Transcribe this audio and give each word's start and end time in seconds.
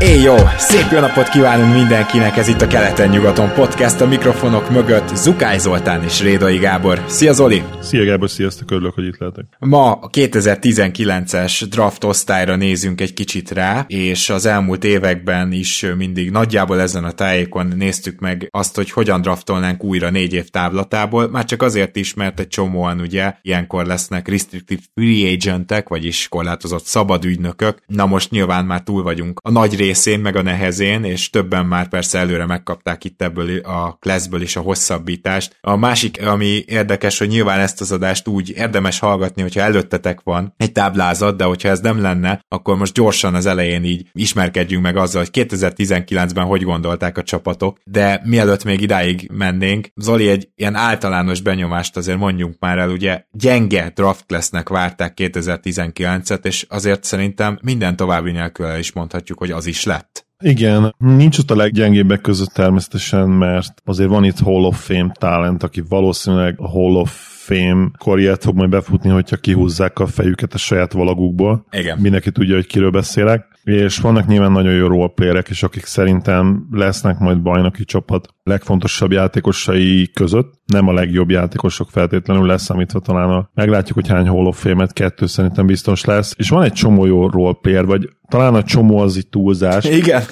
Éj 0.00 0.22
jó! 0.22 0.34
Szép 0.58 0.90
jó 0.92 0.98
napot 0.98 1.28
kívánunk 1.28 1.74
mindenkinek, 1.74 2.36
ez 2.36 2.48
itt 2.48 2.60
a 2.60 2.66
Keleten-nyugaton 2.66 3.52
podcast, 3.52 4.00
a 4.00 4.06
mikrofonok 4.06 4.70
mögött 4.70 5.08
Zukály 5.16 5.58
Zoltán 5.58 6.02
és 6.02 6.22
Rédai 6.22 6.58
Gábor. 6.58 7.04
Szia 7.06 7.32
Zoli! 7.32 7.62
Szia 7.80 8.04
Gábor, 8.04 8.30
sziasztok, 8.30 8.70
örülök, 8.70 8.94
hogy 8.94 9.04
itt 9.04 9.18
lehetek. 9.18 9.44
Ma 9.58 9.92
a 9.92 10.08
2019-es 10.10 11.66
draft 11.70 12.04
osztályra 12.04 12.56
nézünk 12.56 13.00
egy 13.00 13.14
kicsit 13.14 13.50
rá, 13.50 13.84
és 13.88 14.30
az 14.30 14.46
elmúlt 14.46 14.84
években 14.84 15.52
is 15.52 15.86
mindig 15.96 16.30
nagyjából 16.30 16.80
ezen 16.80 17.04
a 17.04 17.12
tájékon 17.12 17.72
néztük 17.76 18.20
meg 18.20 18.48
azt, 18.50 18.76
hogy 18.76 18.90
hogyan 18.90 19.20
draftolnánk 19.20 19.84
újra 19.84 20.10
négy 20.10 20.32
év 20.32 20.48
távlatából, 20.48 21.28
már 21.28 21.44
csak 21.44 21.62
azért 21.62 21.96
is, 21.96 22.14
mert 22.14 22.40
egy 22.40 22.48
csomóan 22.48 23.00
ugye 23.00 23.34
ilyenkor 23.42 23.86
lesznek 23.86 24.28
restricted 24.28 24.78
free 24.94 25.30
agentek, 25.30 25.88
vagyis 25.88 26.28
korlátozott 26.28 26.84
szabad 26.84 27.24
ügynökök. 27.24 27.82
Na 27.86 28.06
most 28.06 28.30
nyilván 28.30 28.64
már 28.64 28.82
túl 28.82 29.02
vagyunk 29.02 29.40
a 29.42 29.50
nagy 29.50 29.76
részén, 29.90 30.20
meg 30.20 30.36
a 30.36 30.42
nehezén, 30.42 31.04
és 31.04 31.30
többen 31.30 31.66
már 31.66 31.88
persze 31.88 32.18
előre 32.18 32.46
megkapták 32.46 33.04
itt 33.04 33.22
ebből 33.22 33.58
a 33.58 33.96
classből 34.00 34.42
is 34.42 34.56
a 34.56 34.60
hosszabbítást. 34.60 35.56
A 35.60 35.76
másik, 35.76 36.26
ami 36.26 36.64
érdekes, 36.66 37.18
hogy 37.18 37.28
nyilván 37.28 37.60
ezt 37.60 37.80
az 37.80 37.92
adást 37.92 38.28
úgy 38.28 38.50
érdemes 38.56 38.98
hallgatni, 38.98 39.42
hogyha 39.42 39.60
előttetek 39.60 40.20
van 40.24 40.54
egy 40.56 40.72
táblázat, 40.72 41.36
de 41.36 41.44
hogyha 41.44 41.68
ez 41.68 41.80
nem 41.80 42.00
lenne, 42.00 42.44
akkor 42.48 42.76
most 42.76 42.92
gyorsan 42.92 43.34
az 43.34 43.46
elején 43.46 43.84
így 43.84 44.08
ismerkedjünk 44.12 44.82
meg 44.82 44.96
azzal, 44.96 45.22
hogy 45.22 45.46
2019-ben 45.48 46.44
hogy 46.44 46.62
gondolták 46.62 47.18
a 47.18 47.22
csapatok, 47.22 47.78
de 47.84 48.20
mielőtt 48.24 48.64
még 48.64 48.80
idáig 48.80 49.30
mennénk, 49.32 49.88
Zoli 49.96 50.28
egy 50.28 50.48
ilyen 50.56 50.74
általános 50.74 51.40
benyomást 51.40 51.96
azért 51.96 52.18
mondjunk 52.18 52.56
már 52.58 52.78
el, 52.78 52.90
ugye 52.90 53.24
gyenge 53.30 53.92
draft 53.94 54.26
classnek 54.26 54.68
várták 54.68 55.12
2019-et, 55.16 56.44
és 56.44 56.66
azért 56.68 57.04
szerintem 57.04 57.58
minden 57.62 57.96
további 57.96 58.30
nélkül 58.30 58.78
is 58.78 58.92
mondhatjuk, 58.92 59.38
hogy 59.38 59.50
az 59.50 59.66
is 59.66 59.79
is 59.80 59.86
lett. 59.86 60.28
Igen, 60.42 60.94
nincs 60.98 61.38
ott 61.38 61.50
a 61.50 61.56
leggyengébbek 61.56 62.20
között 62.20 62.48
természetesen, 62.48 63.28
mert 63.28 63.82
azért 63.84 64.08
van 64.08 64.24
itt 64.24 64.38
Hall 64.38 64.64
of 64.64 64.84
Fame 64.86 65.12
talent, 65.12 65.62
aki 65.62 65.82
valószínűleg 65.88 66.54
a 66.58 66.68
Hall 66.68 66.94
of 66.94 67.29
Fame 67.50 67.90
karriert 67.98 68.42
fog 68.42 68.56
majd 68.56 68.70
befutni, 68.70 69.10
hogyha 69.10 69.36
kihúzzák 69.36 69.98
a 69.98 70.06
fejüket 70.06 70.54
a 70.54 70.58
saját 70.58 70.92
valagukból. 70.92 71.66
Igen. 71.70 71.98
Mindenki 71.98 72.30
tudja, 72.30 72.54
hogy 72.54 72.66
kiről 72.66 72.90
beszélek. 72.90 73.48
És 73.64 73.98
vannak 73.98 74.26
nyilván 74.26 74.52
nagyon 74.52 74.72
jó 74.72 74.86
roleplayerek 74.86 75.48
is, 75.48 75.62
akik 75.62 75.84
szerintem 75.84 76.66
lesznek 76.70 77.18
majd 77.18 77.42
bajnoki 77.42 77.84
csapat 77.84 78.28
legfontosabb 78.42 79.12
játékosai 79.12 80.10
között. 80.14 80.52
Nem 80.66 80.88
a 80.88 80.92
legjobb 80.92 81.30
játékosok 81.30 81.90
feltétlenül 81.90 82.46
lesz, 82.46 82.70
amit 82.70 82.94
talán 83.02 83.30
a, 83.30 83.50
meglátjuk, 83.54 83.94
hogy 83.94 84.08
hány 84.08 84.28
Hall 84.28 84.46
of 84.46 84.60
Fame-et, 84.60 84.92
kettő 84.92 85.26
szerintem 85.26 85.66
biztos 85.66 86.04
lesz. 86.04 86.34
És 86.36 86.48
van 86.48 86.62
egy 86.62 86.72
csomó 86.72 87.06
jó 87.06 87.28
roleplayer, 87.28 87.84
vagy 87.84 88.08
talán 88.28 88.54
a 88.54 88.62
csomó 88.62 88.98
az 88.98 89.16
itt 89.16 89.30
túlzás. 89.30 89.84
Igen. 89.84 90.22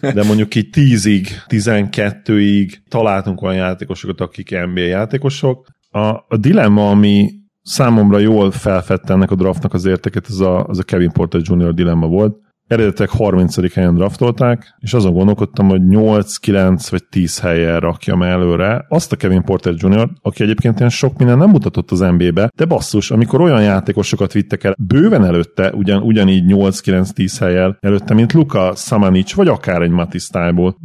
de 0.00 0.24
mondjuk 0.24 0.54
így 0.54 0.68
10-ig, 0.72 1.28
12-ig 1.48 2.72
találtunk 2.88 3.42
olyan 3.42 3.56
játékosokat, 3.56 4.20
akik 4.20 4.50
NBA 4.50 4.80
játékosok, 4.80 5.66
a, 5.92 6.24
a 6.28 6.36
dilemma, 6.36 6.90
ami 6.90 7.30
számomra 7.62 8.18
jól 8.18 8.50
felfedte 8.50 9.12
ennek 9.12 9.30
a 9.30 9.34
draftnak 9.34 9.74
az 9.74 9.84
értéket, 9.84 10.26
az 10.26 10.40
a, 10.40 10.64
az 10.64 10.78
a 10.78 10.82
Kevin 10.82 11.12
Porter 11.12 11.40
Jr. 11.44 11.74
dilemma 11.74 12.06
volt. 12.06 12.36
Eredetileg 12.66 13.10
30. 13.10 13.74
helyen 13.74 13.94
draftolták, 13.94 14.76
és 14.78 14.94
azon 14.94 15.12
gondolkodtam, 15.12 15.68
hogy 15.68 15.86
8, 15.86 16.36
9 16.36 16.88
vagy 16.88 17.04
10 17.10 17.40
helyen 17.40 17.80
rakjam 17.80 18.22
előre 18.22 18.86
azt 18.88 19.12
a 19.12 19.16
Kevin 19.16 19.42
Porter 19.42 19.74
Jr., 19.76 20.10
aki 20.22 20.42
egyébként 20.42 20.78
ilyen 20.78 20.90
sok 20.90 21.18
minden 21.18 21.38
nem 21.38 21.50
mutatott 21.50 21.90
az 21.90 21.98
NBA-be, 21.98 22.50
de 22.56 22.64
basszus, 22.64 23.10
amikor 23.10 23.40
olyan 23.40 23.62
játékosokat 23.62 24.32
vittek 24.32 24.64
el 24.64 24.74
bőven 24.78 25.24
előtte, 25.24 25.72
ugyan, 25.72 26.02
ugyanígy 26.02 26.44
8-9-10 26.46 27.36
helyen 27.38 27.76
előtte, 27.80 28.14
mint 28.14 28.32
Luka 28.32 28.72
Samanic, 28.76 29.32
vagy 29.32 29.48
akár 29.48 29.82
egy 29.82 29.90
Matis 29.90 30.28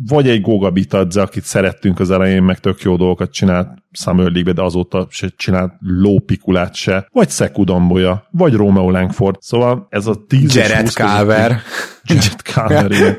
vagy 0.10 0.30
egy 0.30 0.42
Goga 0.42 0.72
Bitadze, 0.72 1.22
akit 1.22 1.44
szerettünk 1.44 2.00
az 2.00 2.12
elején, 2.12 2.44
meg 2.44 2.60
tök 2.60 2.82
jó 2.82 2.96
dolgokat 2.96 3.32
csinált 3.32 3.70
Summer 3.98 4.32
League-be, 4.32 4.52
de 4.52 4.62
azóta 4.62 5.08
se 5.10 5.28
csinált 5.36 5.74
lópikulát 5.80 6.76
se, 6.76 7.08
vagy 7.12 7.30
Szekudomboja, 7.30 8.28
vagy 8.32 8.54
Romeo 8.54 8.92
Langford. 8.92 9.36
Szóval 9.40 9.88
ez 9.90 10.08
a 10.08 10.26
10 10.28 10.56
Jared 10.56 10.88
Carver. 10.88 11.62
Jared 12.10 12.42
Carver, 12.44 12.92
igen. 12.92 13.18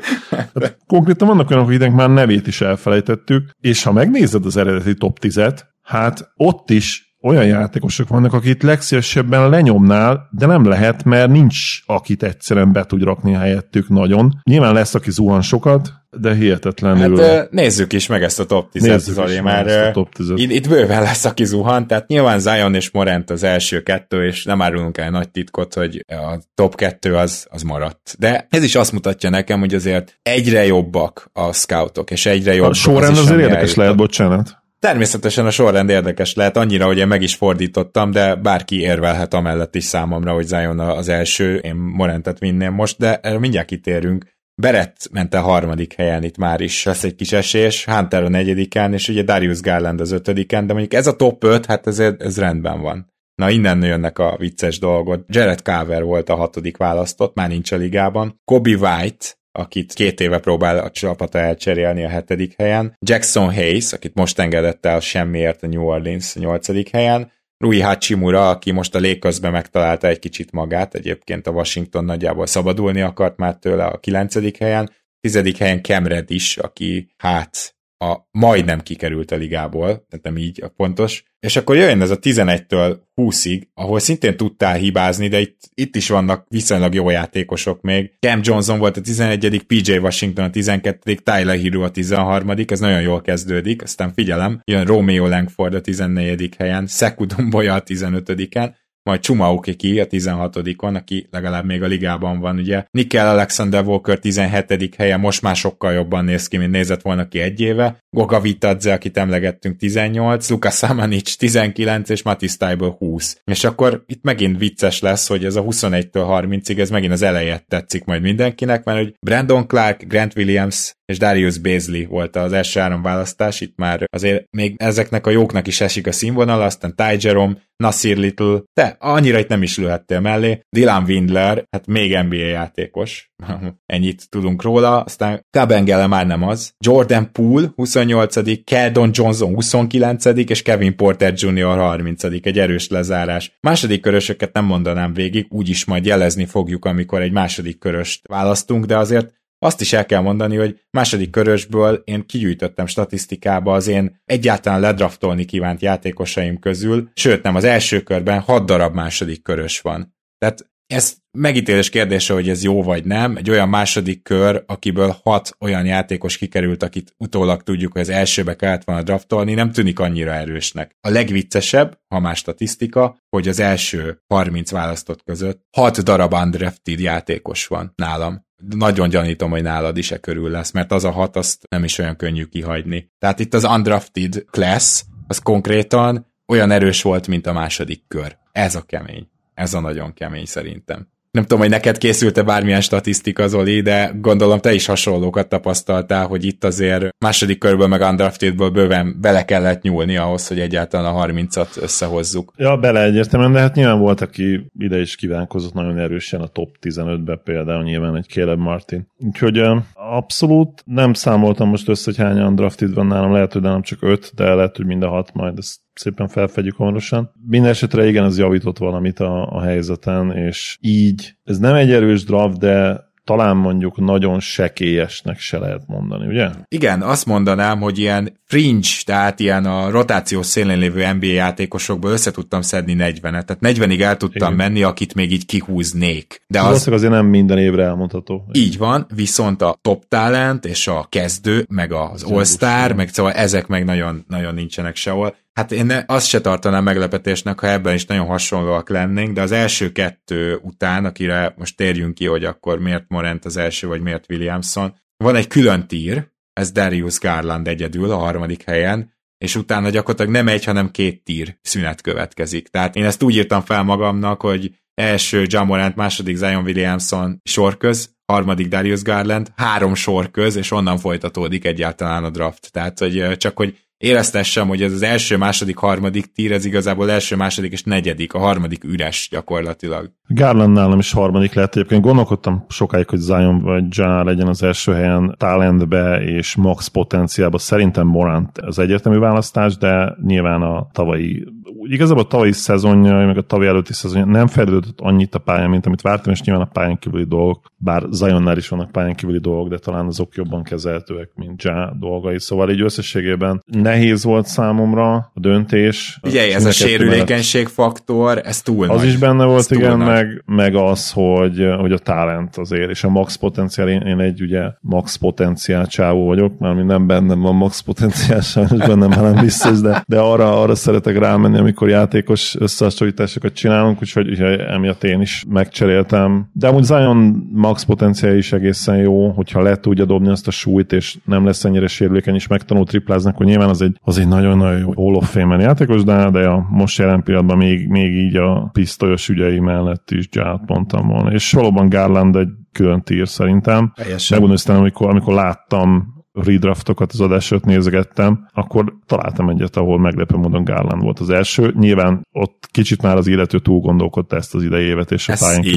Konkrétan 0.87 1.27
vannak 1.27 1.49
olyanok, 1.49 1.67
hogy 1.67 1.91
már 1.91 2.09
nevét 2.09 2.47
is 2.47 2.61
elfelejtettük, 2.61 3.49
és 3.61 3.83
ha 3.83 3.91
megnézed 3.91 4.45
az 4.45 4.57
eredeti 4.57 4.93
top 4.93 5.17
10-et, 5.21 5.59
hát 5.81 6.31
ott 6.35 6.69
is 6.69 7.08
olyan 7.21 7.45
játékosok 7.45 8.07
vannak, 8.07 8.33
akit 8.33 8.63
legszívesebben 8.63 9.49
lenyomnál, 9.49 10.27
de 10.31 10.45
nem 10.45 10.67
lehet, 10.67 11.03
mert 11.03 11.29
nincs, 11.29 11.81
akit 11.85 12.23
egyszerűen 12.23 12.71
be 12.71 12.85
tud 12.85 13.03
rakni 13.03 13.33
helyettük 13.33 13.89
nagyon. 13.89 14.39
Nyilván 14.43 14.73
lesz, 14.73 14.95
aki 14.95 15.11
zuhan 15.11 15.41
sokat, 15.41 15.93
de 16.11 16.35
hihetetlenül. 16.35 17.21
Hát 17.21 17.51
nézzük 17.51 17.93
is 17.93 18.07
meg 18.07 18.23
ezt 18.23 18.39
a 18.39 18.45
top 18.45 18.69
10-et, 18.73 18.97
Zoli, 18.97 19.39
már 19.39 19.91
top 19.91 20.13
10 20.13 20.29
itt, 20.35 20.51
itt 20.51 20.69
bőven 20.69 21.01
lesz, 21.01 21.25
aki 21.25 21.45
zuhan, 21.45 21.87
tehát 21.87 22.07
nyilván 22.07 22.39
Zion 22.39 22.75
és 22.75 22.91
Morant 22.91 23.29
az 23.29 23.43
első 23.43 23.81
kettő, 23.81 24.25
és 24.25 24.45
nem 24.45 24.61
árulunk 24.61 24.97
el 24.97 25.09
nagy 25.09 25.29
titkot, 25.29 25.73
hogy 25.73 26.05
a 26.07 26.39
top 26.55 26.75
kettő 26.75 27.15
az, 27.15 27.47
az 27.49 27.61
maradt. 27.61 28.15
De 28.19 28.47
ez 28.49 28.63
is 28.63 28.75
azt 28.75 28.91
mutatja 28.91 29.29
nekem, 29.29 29.59
hogy 29.59 29.73
azért 29.73 30.19
egyre 30.21 30.65
jobbak 30.65 31.29
a 31.33 31.53
scoutok, 31.53 32.11
és 32.11 32.25
egyre 32.25 32.53
jobbak. 32.53 32.71
A 32.71 32.73
sorrend 32.73 33.17
az 33.17 33.19
azért 33.19 33.39
érdekes 33.39 33.75
lehet, 33.75 33.95
bocsánat. 33.95 34.57
Természetesen 34.79 35.45
a 35.45 35.51
sorrend 35.51 35.89
érdekes 35.89 36.33
lehet, 36.33 36.57
annyira, 36.57 36.85
hogy 36.85 36.97
én 36.97 37.07
meg 37.07 37.21
is 37.21 37.35
fordítottam, 37.35 38.11
de 38.11 38.35
bárki 38.35 38.79
érvelhet 38.79 39.33
amellett 39.33 39.75
is 39.75 39.83
számomra, 39.83 40.33
hogy 40.33 40.45
Zion 40.45 40.79
az 40.79 41.09
első, 41.09 41.57
én 41.57 41.75
Morentet 41.75 42.39
vinném 42.39 42.73
most, 42.73 42.97
de 42.97 43.19
erre 43.19 43.39
mindjárt 43.39 43.67
kitérünk. 43.67 44.25
Berett 44.55 45.09
ment 45.11 45.33
a 45.33 45.41
harmadik 45.41 45.93
helyen, 45.93 46.23
itt 46.23 46.37
már 46.37 46.61
is 46.61 46.83
lesz 46.83 47.03
egy 47.03 47.15
kis 47.15 47.31
esés, 47.31 47.85
Hunter 47.85 48.23
a 48.23 48.29
negyediken, 48.29 48.93
és 48.93 49.07
ugye 49.07 49.23
Darius 49.23 49.61
Garland 49.61 50.01
az 50.01 50.11
ötödiken, 50.11 50.67
de 50.67 50.73
mondjuk 50.73 50.93
ez 50.93 51.07
a 51.07 51.15
top 51.15 51.43
5, 51.43 51.65
hát 51.65 51.87
ez, 51.87 51.99
ez 51.99 52.37
rendben 52.37 52.81
van. 52.81 53.07
Na 53.35 53.49
innen 53.49 53.83
jönnek 53.83 54.19
a 54.19 54.35
vicces 54.37 54.79
dolgok. 54.79 55.25
Jared 55.27 55.59
Carver 55.59 56.03
volt 56.03 56.29
a 56.29 56.35
hatodik 56.35 56.77
választott, 56.77 57.35
már 57.35 57.49
nincs 57.49 57.71
a 57.71 57.75
ligában. 57.75 58.41
Kobe 58.43 58.75
White, 58.75 59.25
akit 59.51 59.93
két 59.93 60.19
éve 60.19 60.39
próbál 60.39 60.77
a 60.77 60.91
csapata 60.91 61.39
elcserélni 61.39 62.03
a 62.03 62.09
hetedik 62.09 62.53
helyen, 62.57 62.95
Jackson 62.99 63.53
Hayes, 63.53 63.93
akit 63.93 64.15
most 64.15 64.39
engedett 64.39 64.85
el 64.85 64.99
semmiért 64.99 65.63
a 65.63 65.67
New 65.67 65.83
Orleans 65.83 66.35
a 66.35 66.39
nyolcadik 66.39 66.89
helyen, 66.89 67.31
Rui 67.57 67.81
Hachimura, 67.81 68.49
aki 68.49 68.71
most 68.71 68.95
a 68.95 68.99
légközben 68.99 69.51
megtalálta 69.51 70.07
egy 70.07 70.19
kicsit 70.19 70.51
magát, 70.51 70.95
egyébként 70.95 71.47
a 71.47 71.51
Washington 71.51 72.05
nagyjából 72.05 72.45
szabadulni 72.45 73.01
akart 73.01 73.37
már 73.37 73.55
tőle 73.55 73.85
a 73.85 73.97
kilencedik 73.97 74.57
helyen, 74.57 74.89
tizedik 75.21 75.57
helyen 75.57 75.81
Kemred 75.81 76.31
is, 76.31 76.57
aki 76.57 77.13
hát 77.17 77.75
a 77.99 78.27
majdnem 78.31 78.79
kikerült 78.79 79.31
a 79.31 79.35
ligából, 79.35 79.87
tehát 79.87 80.25
nem 80.25 80.37
így 80.37 80.63
a 80.63 80.67
pontos, 80.67 81.23
és 81.39 81.55
akkor 81.55 81.75
jöjjön 81.75 82.01
ez 82.01 82.09
a 82.09 82.19
11-től 82.19 82.97
20-ig, 83.15 83.61
ahol 83.73 83.99
szintén 83.99 84.37
tudtál 84.37 84.75
hibázni, 84.75 85.27
de 85.27 85.39
itt, 85.39 85.59
itt 85.73 85.95
is 85.95 86.09
vannak 86.09 86.45
viszonylag 86.49 86.93
jó 86.93 87.09
játékosok 87.09 87.81
még. 87.81 88.11
Cam 88.19 88.39
Johnson 88.43 88.79
volt 88.79 88.97
a 88.97 89.01
11 89.01 89.63
PJ 89.67 89.97
Washington 89.97 90.45
a 90.45 90.49
12 90.49 91.13
Tyler 91.13 91.59
Hero 91.59 91.83
a 91.83 91.91
13 91.91 92.49
ez 92.67 92.79
nagyon 92.79 93.01
jól 93.01 93.21
kezdődik, 93.21 93.81
aztán 93.81 94.13
figyelem, 94.13 94.61
jön 94.65 94.85
Romeo 94.85 95.27
Langford 95.27 95.73
a 95.73 95.81
14 95.81 96.55
helyen, 96.57 96.87
Seku 96.87 97.25
Domboya 97.25 97.73
a 97.73 97.83
15-en, 97.83 98.73
majd 99.03 99.21
Chumauki 99.21 99.99
a 99.99 100.07
16-on, 100.07 100.95
aki 100.95 101.27
legalább 101.31 101.65
még 101.65 101.83
a 101.83 101.87
ligában 101.87 102.39
van, 102.39 102.57
ugye. 102.57 102.85
Nickel 102.91 103.29
Alexander 103.29 103.85
Walker 103.85 104.19
17. 104.19 104.95
helye, 104.97 105.17
most 105.17 105.41
már 105.41 105.55
sokkal 105.55 105.93
jobban 105.93 106.25
néz 106.25 106.47
ki, 106.47 106.57
mint 106.57 106.71
nézett 106.71 107.01
volna 107.01 107.27
ki 107.27 107.39
egy 107.39 107.61
éve. 107.61 107.97
Goga 108.09 108.39
Vitadze, 108.39 108.93
akit 108.93 109.17
emlegettünk 109.17 109.77
18, 109.77 110.49
Luka 110.49 110.69
Samanic 110.69 111.35
19, 111.35 112.09
és 112.09 112.23
Matis 112.23 112.57
Tybel 112.57 112.95
20. 112.97 113.41
És 113.43 113.63
akkor 113.63 114.03
itt 114.07 114.23
megint 114.23 114.57
vicces 114.57 114.99
lesz, 114.99 115.27
hogy 115.27 115.45
ez 115.45 115.55
a 115.55 115.63
21-től 115.63 116.09
30-ig, 116.11 116.79
ez 116.79 116.89
megint 116.89 117.13
az 117.13 117.21
elejét 117.21 117.65
tetszik 117.67 118.05
majd 118.05 118.21
mindenkinek, 118.21 118.83
mert 118.83 118.97
hogy 118.97 119.13
Brandon 119.19 119.67
Clark, 119.67 120.03
Grant 120.07 120.35
Williams, 120.35 120.93
és 121.09 121.17
Darius 121.17 121.57
Baisley 121.57 122.07
volt 122.07 122.35
az 122.35 122.53
első 122.53 122.79
három 122.79 123.01
választás, 123.01 123.61
itt 123.61 123.77
már 123.77 124.05
azért 124.11 124.45
még 124.51 124.75
ezeknek 124.77 125.27
a 125.27 125.29
jóknak 125.29 125.67
is 125.67 125.81
esik 125.81 126.07
a 126.07 126.11
színvonal, 126.11 126.61
aztán 126.61 126.95
Ty 126.95 127.27
Jerome, 127.27 127.57
Nasir 127.75 128.17
Little, 128.17 128.61
de 128.73 128.95
annyira 128.99 129.39
itt 129.39 129.47
nem 129.47 129.61
is 129.61 129.77
lőhettél 129.77 130.19
mellé, 130.19 130.59
Dylan 130.69 131.03
Windler, 131.03 131.63
hát 131.71 131.87
még 131.87 132.17
NBA 132.17 132.35
játékos, 132.35 133.31
ennyit 133.93 134.29
tudunk 134.29 134.61
róla, 134.61 135.01
aztán 135.01 135.41
Kabengele 135.49 136.07
már 136.07 136.27
nem 136.27 136.43
az, 136.43 136.73
Jordan 136.85 137.31
Poole 137.31 137.71
28 137.75 138.63
Keldon 138.63 139.09
Johnson 139.13 139.53
29 139.53 140.25
és 140.25 140.61
Kevin 140.61 140.95
Porter 140.95 141.33
Jr. 141.35 141.63
30 141.63 142.23
egy 142.23 142.59
erős 142.59 142.87
lezárás. 142.87 143.57
Második 143.61 144.01
körösöket 144.01 144.53
nem 144.53 144.65
mondanám 144.65 145.13
végig, 145.13 145.45
úgyis 145.49 145.85
majd 145.85 146.05
jelezni 146.05 146.45
fogjuk, 146.45 146.85
amikor 146.85 147.21
egy 147.21 147.31
második 147.31 147.79
köröst 147.79 148.27
választunk, 148.27 148.85
de 148.85 148.97
azért 148.97 149.37
azt 149.59 149.81
is 149.81 149.93
el 149.93 150.05
kell 150.05 150.21
mondani, 150.21 150.55
hogy 150.55 150.79
második 150.91 151.29
körösből 151.29 152.01
én 152.05 152.25
kigyűjtöttem 152.25 152.85
statisztikába 152.85 153.73
az 153.73 153.87
én 153.87 154.21
egyáltalán 154.25 154.79
ledraftolni 154.79 155.45
kívánt 155.45 155.81
játékosaim 155.81 156.59
közül, 156.59 157.09
sőt 157.13 157.43
nem, 157.43 157.55
az 157.55 157.63
első 157.63 158.01
körben 158.01 158.39
hat 158.39 158.65
darab 158.65 158.93
második 158.93 159.41
körös 159.41 159.81
van. 159.81 160.15
Tehát 160.37 160.69
ez 160.93 161.15
megítélés 161.37 161.89
kérdése, 161.89 162.33
hogy 162.33 162.49
ez 162.49 162.63
jó 162.63 162.83
vagy 162.83 163.05
nem. 163.05 163.35
Egy 163.35 163.49
olyan 163.49 163.69
második 163.69 164.23
kör, 164.23 164.63
akiből 164.67 165.15
hat 165.23 165.55
olyan 165.59 165.85
játékos 165.85 166.37
kikerült, 166.37 166.83
akit 166.83 167.13
utólag 167.17 167.63
tudjuk, 167.63 167.91
hogy 167.91 168.01
az 168.01 168.09
elsőbe 168.09 168.55
kellett 168.55 168.83
volna 168.83 169.03
draftolni, 169.03 169.53
nem 169.53 169.71
tűnik 169.71 169.99
annyira 169.99 170.33
erősnek. 170.33 170.95
A 171.01 171.09
legviccesebb, 171.09 171.99
ha 172.07 172.19
más 172.19 172.37
statisztika, 172.37 173.17
hogy 173.29 173.47
az 173.47 173.59
első 173.59 174.21
30 174.27 174.71
választott 174.71 175.23
között 175.23 175.61
6 175.77 176.03
darab 176.03 176.33
undrafted 176.33 176.99
játékos 176.99 177.67
van 177.67 177.93
nálam 177.95 178.47
nagyon 178.69 179.09
gyanítom, 179.09 179.49
hogy 179.49 179.61
nálad 179.61 179.97
is 179.97 180.11
e 180.11 180.17
körül 180.17 180.49
lesz, 180.49 180.71
mert 180.71 180.91
az 180.91 181.03
a 181.03 181.11
hat, 181.11 181.35
azt 181.35 181.67
nem 181.69 181.83
is 181.83 181.97
olyan 181.97 182.15
könnyű 182.15 182.43
kihagyni. 182.43 183.11
Tehát 183.19 183.39
itt 183.39 183.53
az 183.53 183.63
undrafted 183.63 184.45
class, 184.49 185.03
az 185.27 185.39
konkrétan 185.39 186.33
olyan 186.47 186.71
erős 186.71 187.01
volt, 187.01 187.27
mint 187.27 187.47
a 187.47 187.53
második 187.53 188.03
kör. 188.07 188.37
Ez 188.51 188.75
a 188.75 188.81
kemény. 188.81 189.29
Ez 189.53 189.73
a 189.73 189.79
nagyon 189.79 190.13
kemény 190.13 190.45
szerintem. 190.45 191.07
Nem 191.31 191.43
tudom, 191.43 191.59
hogy 191.59 191.69
neked 191.69 191.97
készült-e 191.97 192.43
bármilyen 192.43 192.81
statisztika, 192.81 193.47
Zoli, 193.47 193.81
de 193.81 194.11
gondolom 194.21 194.59
te 194.59 194.73
is 194.73 194.85
hasonlókat 194.85 195.49
tapasztaltál, 195.49 196.27
hogy 196.27 196.45
itt 196.45 196.63
azért 196.63 197.09
második 197.17 197.57
körből 197.57 197.87
meg 197.87 198.01
undraftedből 198.01 198.69
bőven 198.69 199.17
bele 199.21 199.45
kellett 199.45 199.81
nyúlni 199.81 200.17
ahhoz, 200.17 200.47
hogy 200.47 200.59
egyáltalán 200.59 201.15
a 201.15 201.25
30-at 201.25 201.81
összehozzuk. 201.81 202.53
Ja, 202.57 202.77
bele 202.77 203.09
de 203.09 203.59
hát 203.59 203.75
nyilván 203.75 203.99
volt, 203.99 204.21
aki 204.21 204.71
ide 204.77 204.99
is 204.99 205.15
kívánkozott 205.15 205.73
nagyon 205.73 205.99
erősen 205.99 206.41
a 206.41 206.47
top 206.47 206.75
15-be 206.81 207.35
például 207.35 207.83
nyilván 207.83 208.15
egy 208.15 208.27
Caleb 208.27 208.59
Martin. 208.59 209.07
Úgyhogy 209.17 209.61
abszolút 209.93 210.83
nem 210.85 211.13
számoltam 211.13 211.69
most 211.69 211.89
össze, 211.89 212.03
hogy 212.05 212.25
hány 212.25 212.41
undrafted 212.41 212.93
van 212.93 213.07
nálam, 213.07 213.33
lehet, 213.33 213.53
hogy 213.53 213.61
nem 213.61 213.81
csak 213.81 213.99
5, 214.01 214.31
de 214.35 214.53
lehet, 214.53 214.75
hogy 214.75 214.85
mind 214.85 215.03
a 215.03 215.09
6 215.09 215.33
majd 215.33 215.57
ezt 215.57 215.79
szépen 215.99 216.27
felfedjük 216.27 216.75
hamarosan. 216.75 217.31
Minden 217.47 217.69
esetre 217.69 218.07
igen, 218.07 218.25
ez 218.25 218.37
javított 218.37 218.77
valamit 218.77 219.19
a, 219.19 219.47
a 219.51 219.61
helyzeten, 219.61 220.31
és 220.31 220.77
így, 220.81 221.35
ez 221.43 221.57
nem 221.57 221.75
egy 221.75 221.91
erős 221.91 222.23
draft, 222.23 222.57
de 222.57 223.07
talán 223.29 223.57
mondjuk 223.57 223.97
nagyon 223.97 224.39
sekélyesnek 224.39 225.39
se 225.39 225.57
lehet 225.57 225.81
mondani, 225.87 226.27
ugye? 226.27 226.49
Igen, 226.67 227.01
azt 227.01 227.25
mondanám, 227.25 227.79
hogy 227.79 227.97
ilyen 227.97 228.39
fringe, 228.45 228.87
tehát 229.05 229.39
ilyen 229.39 229.65
a 229.65 229.89
rotációs 229.89 230.45
szélén 230.45 230.77
lévő 230.77 231.13
NBA 231.13 231.25
játékosokból 231.25 232.11
össze 232.11 232.31
tudtam 232.31 232.61
szedni 232.61 232.95
40-et, 232.99 233.21
tehát 233.21 233.57
40-ig 233.61 234.01
el 234.01 234.17
tudtam 234.17 234.53
Igen. 234.53 234.67
menni, 234.67 234.83
akit 234.83 235.13
még 235.13 235.31
így 235.31 235.45
kihúznék. 235.45 236.41
De 236.47 236.61
az, 236.61 236.87
az 236.87 236.93
azért 236.93 237.11
nem 237.11 237.25
minden 237.25 237.57
évre 237.57 237.83
elmondható. 237.83 238.45
Így 238.51 238.77
van, 238.77 239.05
viszont 239.15 239.61
a 239.61 239.77
top 239.81 240.03
talent 240.07 240.65
és 240.65 240.87
a 240.87 241.05
kezdő, 241.09 241.65
meg 241.69 241.91
az 241.91 242.23
all-star, 242.23 242.93
meg 242.93 243.09
szóval 243.09 243.31
ezek 243.31 243.67
meg 243.67 243.85
nagyon, 243.85 244.25
nagyon 244.27 244.53
nincsenek 244.53 244.95
sehol. 244.95 245.35
Hát 245.59 245.71
én 245.71 246.03
azt 246.05 246.27
se 246.27 246.41
tartanám 246.41 246.83
meglepetésnek, 246.83 247.59
ha 247.59 247.67
ebben 247.67 247.93
is 247.93 248.05
nagyon 248.05 248.25
hasonlóak 248.25 248.89
lennénk, 248.89 249.33
de 249.33 249.41
az 249.41 249.51
első 249.51 249.91
kettő 249.91 250.59
után, 250.61 251.05
akire 251.05 251.53
most 251.57 251.75
térjünk 251.77 252.13
ki, 252.13 252.25
hogy 252.25 252.45
akkor 252.45 252.79
miért 252.79 253.05
Morant 253.07 253.45
az 253.45 253.57
első, 253.57 253.87
vagy 253.87 254.01
miért 254.01 254.25
Williamson, 254.29 254.95
van 255.17 255.35
egy 255.35 255.47
külön 255.47 255.87
tír, 255.87 256.27
ez 256.53 256.71
Darius 256.71 257.19
Garland 257.19 257.67
egyedül 257.67 258.11
a 258.11 258.17
harmadik 258.17 258.63
helyen, 258.63 259.13
és 259.37 259.55
utána 259.55 259.89
gyakorlatilag 259.89 260.31
nem 260.31 260.47
egy, 260.47 260.65
hanem 260.65 260.91
két 260.91 261.23
tír 261.23 261.57
szünet 261.61 262.01
következik. 262.01 262.67
Tehát 262.67 262.95
én 262.95 263.05
ezt 263.05 263.23
úgy 263.23 263.35
írtam 263.35 263.61
fel 263.61 263.83
magamnak, 263.83 264.41
hogy 264.41 264.71
első 264.93 265.45
Jamorant, 265.47 265.95
második 265.95 266.35
Zion 266.35 266.63
Williamson 266.63 267.39
sorköz, 267.43 268.15
harmadik 268.25 268.67
Darius 268.67 269.01
Garland, 269.01 269.51
három 269.55 269.95
sorköz, 269.95 270.55
és 270.55 270.71
onnan 270.71 270.97
folytatódik 270.97 271.65
egyáltalán 271.65 272.23
a 272.23 272.29
draft. 272.29 272.71
Tehát, 272.71 272.99
hogy 272.99 273.37
csak 273.37 273.57
hogy 273.57 273.77
éreztessem, 273.99 274.67
hogy 274.67 274.81
ez 274.81 274.93
az 274.93 275.01
első, 275.01 275.37
második, 275.37 275.77
harmadik 275.77 276.25
tír, 276.25 276.51
ez 276.51 276.65
igazából 276.65 277.11
első, 277.11 277.35
második 277.35 277.71
és 277.71 277.83
negyedik, 277.83 278.33
a 278.33 278.39
harmadik 278.39 278.83
üres 278.83 279.27
gyakorlatilag. 279.31 280.11
Garland 280.27 280.73
nálam 280.73 280.99
is 280.99 281.11
harmadik 281.11 281.53
lett. 281.53 281.75
Egyébként 281.75 282.01
gondolkodtam 282.01 282.65
sokáig, 282.69 283.09
hogy 283.09 283.19
Zion 283.19 283.61
vagy 283.61 283.83
John 283.89 284.25
legyen 284.25 284.47
az 284.47 284.63
első 284.63 284.93
helyen 284.93 285.35
talentbe 285.37 286.21
és 286.21 286.55
max 286.55 286.87
potenciálba. 286.87 287.57
Szerintem 287.57 288.07
Morant 288.07 288.57
az 288.57 288.79
egyértelmű 288.79 289.19
választás, 289.19 289.77
de 289.77 290.15
nyilván 290.25 290.61
a 290.61 290.87
tavalyi 290.91 291.47
igazából 291.83 292.23
a 292.23 292.27
tavalyi 292.27 292.51
szezonja, 292.51 293.25
meg 293.25 293.37
a 293.37 293.41
tavalyi 293.41 293.69
előtti 293.69 293.93
szezonja 293.93 294.25
nem 294.25 294.47
fejlődött 294.47 294.99
annyit 295.01 295.35
a 295.35 295.39
pályán, 295.39 295.69
mint 295.69 295.85
amit 295.85 296.01
vártam, 296.01 296.33
és 296.33 296.41
nyilván 296.41 296.65
a 296.65 296.69
pályán 296.73 296.99
kívüli 296.99 297.23
dolgok, 297.23 297.71
bár 297.77 298.03
Zionnál 298.11 298.57
is 298.57 298.67
vannak 298.67 298.91
pályán 298.91 299.15
kívüli 299.15 299.39
dolgok, 299.39 299.69
de 299.69 299.77
talán 299.77 300.05
azok 300.05 300.35
jobban 300.35 300.63
kezelhetőek, 300.63 301.29
mint 301.35 301.63
Ja 301.63 301.95
dolgai. 301.99 302.39
Szóval 302.39 302.69
így 302.69 302.81
összességében 302.81 303.63
nehéz 303.65 304.23
volt 304.23 304.45
számomra 304.45 305.13
a 305.13 305.31
döntés. 305.33 306.19
Ugye, 306.23 306.55
ez 306.55 306.65
a 306.65 306.71
sérülékenység 306.71 307.67
faktor, 307.67 308.41
ez 308.43 308.61
túl 308.61 308.89
Az 308.89 308.97
nagy. 308.97 309.07
is 309.07 309.17
benne 309.17 309.45
volt, 309.45 309.59
ez 309.59 309.71
igen, 309.71 309.97
meg, 309.97 310.43
meg 310.45 310.75
az, 310.75 311.11
hogy, 311.11 311.67
hogy 311.79 311.91
a 311.91 311.97
talent 311.97 312.57
azért, 312.57 312.89
és 312.89 313.03
a 313.03 313.09
max 313.09 313.35
potenciál, 313.35 313.89
én, 313.89 314.01
én 314.01 314.19
egy 314.19 314.41
ugye 314.41 314.61
max 314.79 315.15
potenciál 315.15 315.87
csávó 315.87 316.25
vagyok, 316.25 316.57
mert 316.59 316.85
nem 316.85 317.07
bennem 317.07 317.39
van 317.39 317.55
max 317.55 317.79
potenciál, 317.79 318.41
sajnos 318.41 318.87
bennem 318.87 319.09
már 319.09 319.33
nem 319.33 319.43
biztos, 319.43 319.81
de, 319.81 320.03
de 320.07 320.19
arra, 320.19 320.61
arra 320.61 320.75
szeretek 320.75 321.17
rámenni, 321.17 321.57
amikor 321.69 321.89
játékos 321.89 322.55
összehasonlításokat 322.59 323.53
csinálunk, 323.53 324.01
úgyhogy, 324.01 324.39
emiatt 324.41 325.03
én 325.03 325.21
is 325.21 325.45
megcseréltem. 325.49 326.49
De 326.53 326.67
amúgy 326.67 326.83
Zion 326.83 327.49
max 327.53 327.83
potenciál 327.83 328.37
is 328.37 328.51
egészen 328.51 328.97
jó, 328.97 329.29
hogyha 329.29 329.61
le 329.61 329.75
tudja 329.75 330.05
dobni 330.05 330.29
azt 330.29 330.47
a 330.47 330.51
súlyt, 330.51 330.93
és 330.93 331.17
nem 331.25 331.45
lesz 331.45 331.65
ennyire 331.65 331.87
sérülékeny, 331.87 332.35
és 332.35 332.47
megtanul 332.47 332.85
tripláznak, 332.85 333.37
hogy 333.37 333.45
nyilván 333.45 333.69
az 333.69 333.81
egy, 333.81 333.97
az 334.01 334.17
egy 334.17 334.27
nagyon-nagyon 334.27 334.79
jó 334.79 334.93
Hall 334.93 335.13
of 335.15 335.31
Fame 335.31 335.61
játékos, 335.61 336.03
de, 336.03 336.29
de 336.29 336.47
a 336.47 336.67
most 336.69 336.97
jelen 336.97 337.23
pillanatban 337.23 337.57
még, 337.57 337.87
még 337.87 338.13
így 338.13 338.35
a 338.35 338.69
pisztolyos 338.73 339.29
ügyei 339.29 339.59
mellett 339.59 340.11
is 340.11 340.27
Ját 340.31 340.61
mondtam 340.65 341.07
volna. 341.07 341.31
És 341.31 341.51
valóban 341.51 341.89
Garland 341.89 342.35
egy 342.35 342.49
külön 342.71 343.01
tír 343.01 343.27
szerintem. 343.27 343.93
Megmondom, 344.29 344.75
amikor, 344.75 345.09
amikor 345.09 345.33
láttam 345.33 346.17
redraftokat 346.43 347.11
az 347.11 347.21
adás 347.21 347.51
előtt 347.51 347.65
nézegettem, 347.65 348.47
akkor 348.53 348.95
találtam 349.05 349.49
egyet, 349.49 349.77
ahol 349.77 349.99
meglepő 349.99 350.37
módon 350.37 350.63
Garland 350.63 351.01
volt 351.01 351.19
az 351.19 351.29
első. 351.29 351.73
Nyilván 351.79 352.27
ott 352.31 352.67
kicsit 352.71 353.01
már 353.01 353.17
az 353.17 353.27
illető 353.27 353.59
túl 353.59 353.79
gondolkodta 353.79 354.35
ezt 354.35 354.55
az 354.55 354.63
idejévet 354.63 355.11
és 355.11 355.29
a 355.29 355.35
pályán 355.39 355.63